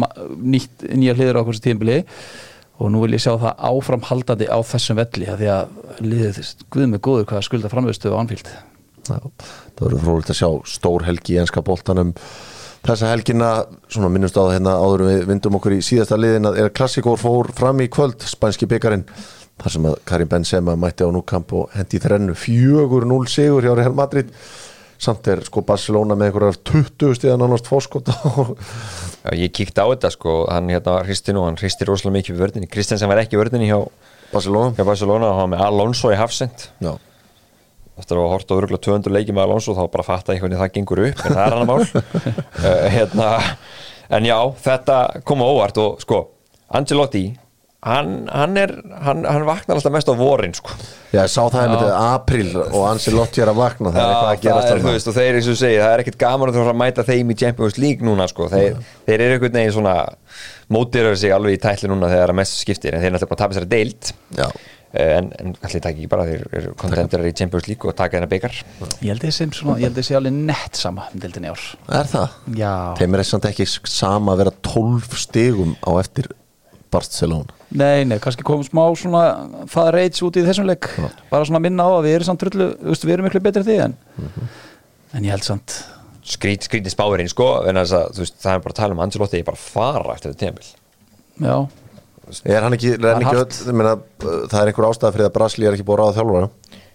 [0.56, 1.98] nýtt nýja hliður á okkur sem tíðanbili
[2.82, 6.40] og nú vil ég sjá það áframhaldandi á þessum velli því að liðið,
[6.74, 8.50] guð með góður hvað skulda framvegstu Anfield.
[9.02, 12.16] Já, það verður frólikt að sjá stór helgi í enska boltanum
[12.86, 13.52] þessa helgina,
[13.92, 17.20] svona minnumst á það hérna áður við vindum okkur í síðasta liðin að er klassikór
[17.22, 19.06] fór fram í kvöld spænski byggarinn,
[19.62, 22.34] þar sem að Karim Benzema mætti á núkamp og hendi í þrennu.
[22.34, 24.34] 4-0 sigur hjá Real Madrid
[25.02, 28.14] samt er sko Barcelona með einhverjar 20 stíðan annars fórskota
[29.22, 32.44] Já, ég kíkti á þetta sko, hann hérna hristi nú, hann hristi rosalega mikið við
[32.46, 33.80] vörðinni Kristensen var ekki í vörðinni hjá,
[34.32, 34.76] Barcelona?
[34.78, 36.94] hjá Barcelona og hann var með Alonso í hafsend Já,
[38.02, 40.74] að hafa hort á örgulega 200 leiki með Alonso þá bara fatta ég hvernig það
[40.78, 41.84] gengur upp en það er hann að mál.
[42.62, 43.30] Uh, hérna,
[44.18, 44.98] en já, þetta
[45.28, 46.22] kom á óvart og sko,
[46.72, 47.26] Angelotti
[47.82, 50.74] hann, hann er hann, hann vaknar alltaf mest á vorin sko.
[51.12, 54.26] Já, ég sá það einmitt að apríl og Ancelotti er að vakna það er eitthvað
[54.26, 56.58] að það gerast er, veist, og þeir eins og segir, það er ekkert gaman að
[56.58, 58.50] þú fara að mæta þeim í Champions League núna sko.
[58.52, 58.78] þeir,
[59.08, 59.96] þeir eru einhvern veginn svona
[60.72, 63.18] mótirður sig alveg í tætli núna þegar það er að mestu skiptir en þeir er
[63.18, 64.14] náttúrulega bara að tapa sér að deild.
[64.38, 64.48] Já,
[65.02, 68.32] en, en allir takk ekki bara þeir eru kontendurar í Champions League og taka þennan
[68.32, 68.58] byggar
[69.00, 71.64] ég held þessi svona, ég held þessi alveg nett sama um deildinni í ár.
[72.02, 72.38] Er það?
[72.60, 73.48] já, Þeim er samt
[76.92, 77.58] Barcelona.
[77.72, 79.24] Nei, nei, kannski komum smá svona
[79.72, 80.90] það reits út í þessum leik.
[81.32, 83.66] Bara svona minna á að við erum samt trullu þú veist, við erum miklu betri
[83.68, 83.98] því en
[85.12, 85.78] en ég held samt
[86.32, 87.82] skrít, skrítið spáirinn sko að
[88.16, 90.34] þú veist, það er bara að tala um Angelotti ég er bara að fara eftir
[90.34, 90.74] þetta tímabil.
[91.42, 91.56] Já,
[92.48, 95.68] Er hann ekki, er hann ekki öll, uh, það er einhver ástæða fyrir að Brasli
[95.68, 96.50] er ekki búið að ráða þjálfara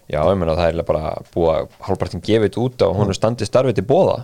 [0.07, 3.17] já, ég meina það er bara búið að hálfpartin gefið þetta út og hún er
[3.17, 4.15] standið starfið til bóða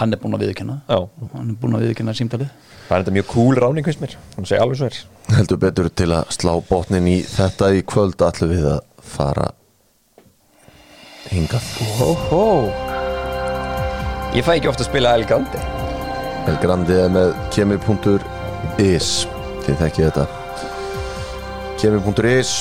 [0.00, 0.98] hann er búinn að viðkynna já,
[1.32, 2.50] hann er búinn að viðkynna símtalið.
[2.88, 4.98] Það er þetta mjög cool ráning finnst mér, hún segi alveg svo er.
[5.38, 8.80] Heldur betur til að slá botnin í þetta í kvöld allir við að
[9.14, 9.46] fara
[11.30, 11.70] hingað.
[12.04, 12.44] Óhó,
[14.36, 15.64] ég fæ ekki ofta að spila El Grande.
[16.50, 19.10] El Grandi er með kemi.is
[19.64, 20.28] þið þekkið þetta.
[21.80, 22.54] Kemi.is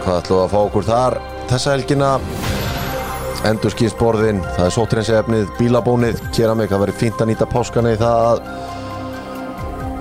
[0.00, 1.16] hvað ætlum við að fá okkur þar
[1.50, 2.10] þessa helgina.
[3.48, 8.18] Endur skýrsborðin, það er sóttrinsefnið bílabónið, keramik, það verður fínt að nýta páskana í það.
[8.30, 8.38] Að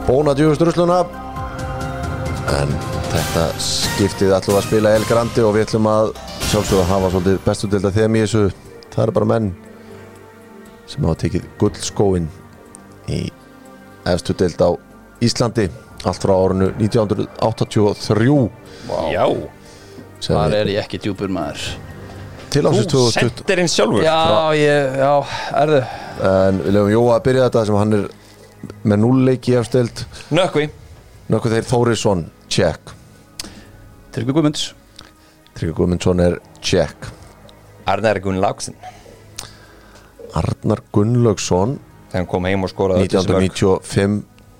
[0.09, 0.99] bóna djúðustrusluna
[2.49, 2.71] en
[3.11, 6.11] þetta skiptið ætlum við að spila El Grandi og við ætlum að
[6.49, 8.43] sjálfsögða að hafa svolítið bestu delta þeim í þessu.
[8.89, 9.51] Það eru bara menn
[10.89, 12.27] sem hafa tekið gullskóin
[13.13, 13.19] í
[14.09, 14.69] efstu deild á
[15.21, 15.67] Íslandi
[16.07, 18.49] allt frá árinu 1983
[19.13, 19.58] Já, sem
[20.23, 21.65] Þar er ég ekki djúpur maður.
[22.49, 24.03] Til ásins þú 2020 sendirinn sjálfur?
[24.03, 24.17] Já,
[24.57, 25.11] ég, já,
[25.61, 25.81] erðu.
[26.29, 28.07] En við lefum Jóa að byrja þetta sem hann er
[28.89, 30.03] með núlleiki efstild
[30.35, 30.65] Nökkvi.
[31.29, 32.93] Nokkuð þeir Þórisson, check.
[34.15, 34.63] Tryggvi Guðmunds.
[35.53, 37.11] Tryggvi Guðmundsson er check.
[37.89, 38.75] Arnar Gunn Láksin
[40.37, 41.77] Arnar Gunnlaugsson
[42.09, 43.45] þegar hann kom heim og skoraði öll þessi mörk.
[43.53, 44.19] 1995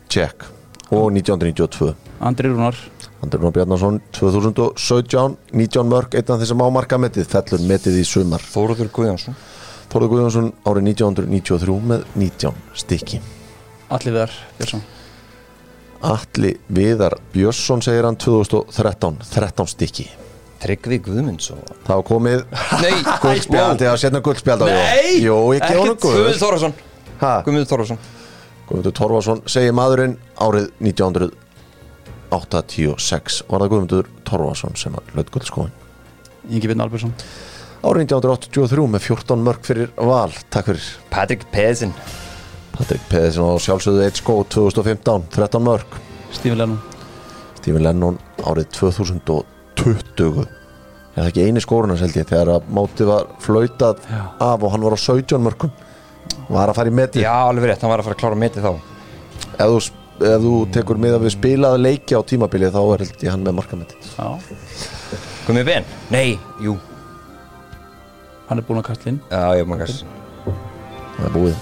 [0.09, 0.45] check.
[0.89, 1.93] Og 1992
[2.25, 2.77] Andri Rúnar
[3.19, 8.43] Andri Rún Bjarnason 2017 19 mörg, einn af þessum ámarka metið fellur metið í sumar.
[8.53, 9.35] Þóruður Guðjónsson.
[9.91, 13.19] Þórður Guðjónsson árið 1993 með 19 stykki.
[13.89, 14.83] Alli Viðar Björnsson.
[16.09, 20.07] Atli Viðar Björnsson segir hann 2013 13 stykki.
[20.59, 21.59] Tryggvi Guðmundsson.
[21.87, 22.41] Það var komið
[22.83, 24.67] Nei, guldspjald eða setna guldspjald á.
[24.67, 25.19] Nei!
[25.23, 26.39] Jó, ég gef honum Guðmundur guð.
[26.39, 26.75] Þórðarsson
[27.19, 27.31] Ha?
[27.43, 28.01] Guðmundur Þórðarsson
[28.69, 30.69] Guðmundur Torfason segir maðurinn árið
[32.29, 35.73] 1986 var það Guðmundur Torfason sem að löt guldskóin
[36.49, 37.13] Ingi Björn Albersson
[37.79, 40.33] árið 1983 með 14 mörg fyrir val.
[40.51, 40.87] Takk fyrir.
[41.13, 41.93] Patrik Pedersen.
[42.75, 45.99] Patrik Pedersen á sjálfsögðu eitt skó 2015 13 mörg
[46.35, 46.79] Stífi Lennon.
[47.59, 48.17] Stephen Lennon
[48.47, 54.21] árið 2020 er það ekki eini skórunars held ég þegar að mótið var flautað Já.
[54.45, 55.73] af og hann var á 17 mörgum
[56.49, 58.67] var að fara í meti Já, alveg rétt, hann var að fara að klára metið
[58.67, 58.71] þá.
[59.59, 59.81] Ef þú,
[60.19, 63.45] ef þú tekur með að við spilaði leiki á tímabilið þá er held ég hann
[63.47, 64.27] með markameti Já.
[65.47, 65.87] Guðmi Ben?
[66.13, 66.75] Nei, jú.
[68.49, 69.19] Hann er búin að kasta inn.
[69.31, 70.05] Já, ég maður kannski
[71.19, 71.55] það er búið.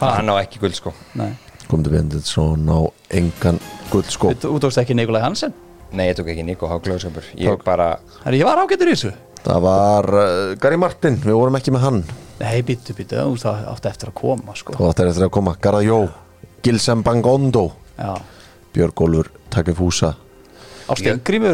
[0.00, 0.92] Hann á ekki guld sko.
[1.16, 1.30] Nei.
[1.66, 2.78] Komdu Benditsson á
[3.16, 3.58] engan
[3.90, 5.54] guldskó Þú tókst ekki Nikolai Hansen?
[5.90, 9.10] Nei, ég tók ekki Nico Háglöðskapur Ég bara Herri, ég var ágættur í þessu?
[9.46, 11.98] Það var uh, Gary Martin, við vorum ekki með hann.
[12.40, 14.74] Nei, býttu, býttu, þú átti eftir að koma sko.
[14.80, 15.52] þetta er eftir að koma.
[15.62, 15.98] Garðajó
[16.66, 17.70] Gilsem Bangondo.
[17.96, 18.14] Já,
[18.74, 19.30] Björgólfur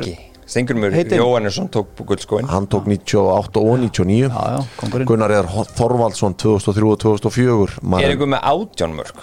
[0.03, 0.17] ekki.
[0.53, 1.21] Stengurmur Heitin.
[1.21, 6.99] Jóhannesson tók guldskóin hann tók 98 og 99 Já, já, Gunnar Eðar Þorvaldsson 2003 og
[6.99, 9.23] 2004 Er Maður, einhver með átjánmörk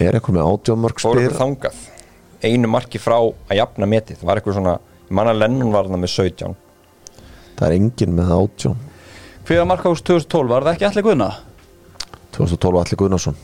[0.00, 1.80] er eitthvað með átjónmörk spyr einhver þangað?
[2.40, 4.22] Einu marki frá að jafna metið.
[4.24, 4.76] Var eitthvað svona
[5.10, 6.54] Manna Lennon var það með 17
[7.58, 8.78] það er engin með átjón
[9.48, 11.28] Hver var marka hús 2012, var það ekki allir guðna?
[12.36, 13.40] 2012 Alli Gunnarsson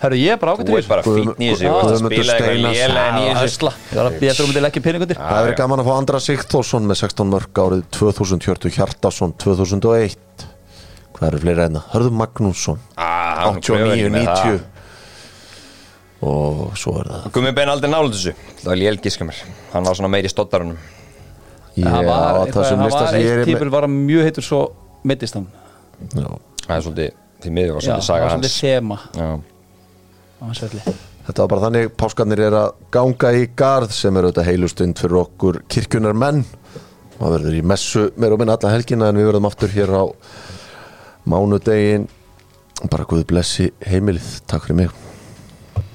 [0.00, 1.64] Herru, ég er bara Þú ágættur í ert bara Guðm- fítn í þessu.
[1.66, 3.46] Þú að spila eitthvað lélega í þessu.
[3.48, 5.16] Æsla, ég var að býja þrjum til ekki peningundir.
[5.16, 10.46] Það er gaman að fá Andra Sigþórsson með 16 mörk árið 2000 Hjörtu Hjartarsson 2001
[11.16, 11.80] hvað eru fleiri enna?
[11.94, 14.60] Hörður Magnússon Ah, hann er 89, kröfunni með 90
[16.26, 17.26] og svo er það.
[17.32, 18.32] Gummi Ben aldrei nála þessu.
[18.60, 19.40] Það var lél gískamur
[19.72, 20.76] Hann var svona meiri í stottarunum
[21.76, 24.60] Já, var, hann lista var sem ég eitt er típul var hann mjög heitur svo
[25.04, 25.46] mittist hann.
[26.14, 26.30] Með Já.
[26.66, 27.10] Það er svolítið
[27.44, 29.52] Því miður var Já, svolítið það saga var hans
[30.36, 35.22] Þetta var bara þannig, páskarnir er að ganga í garð sem er auðvitað heilustund fyrir
[35.22, 36.44] okkur kirkjunar menn
[37.16, 40.04] maður verður í messu meira og minna alla helgina en við verðum aftur hér á
[41.26, 42.06] mánudegin
[42.92, 45.05] bara Guð blessi heimilið, takk fyrir mig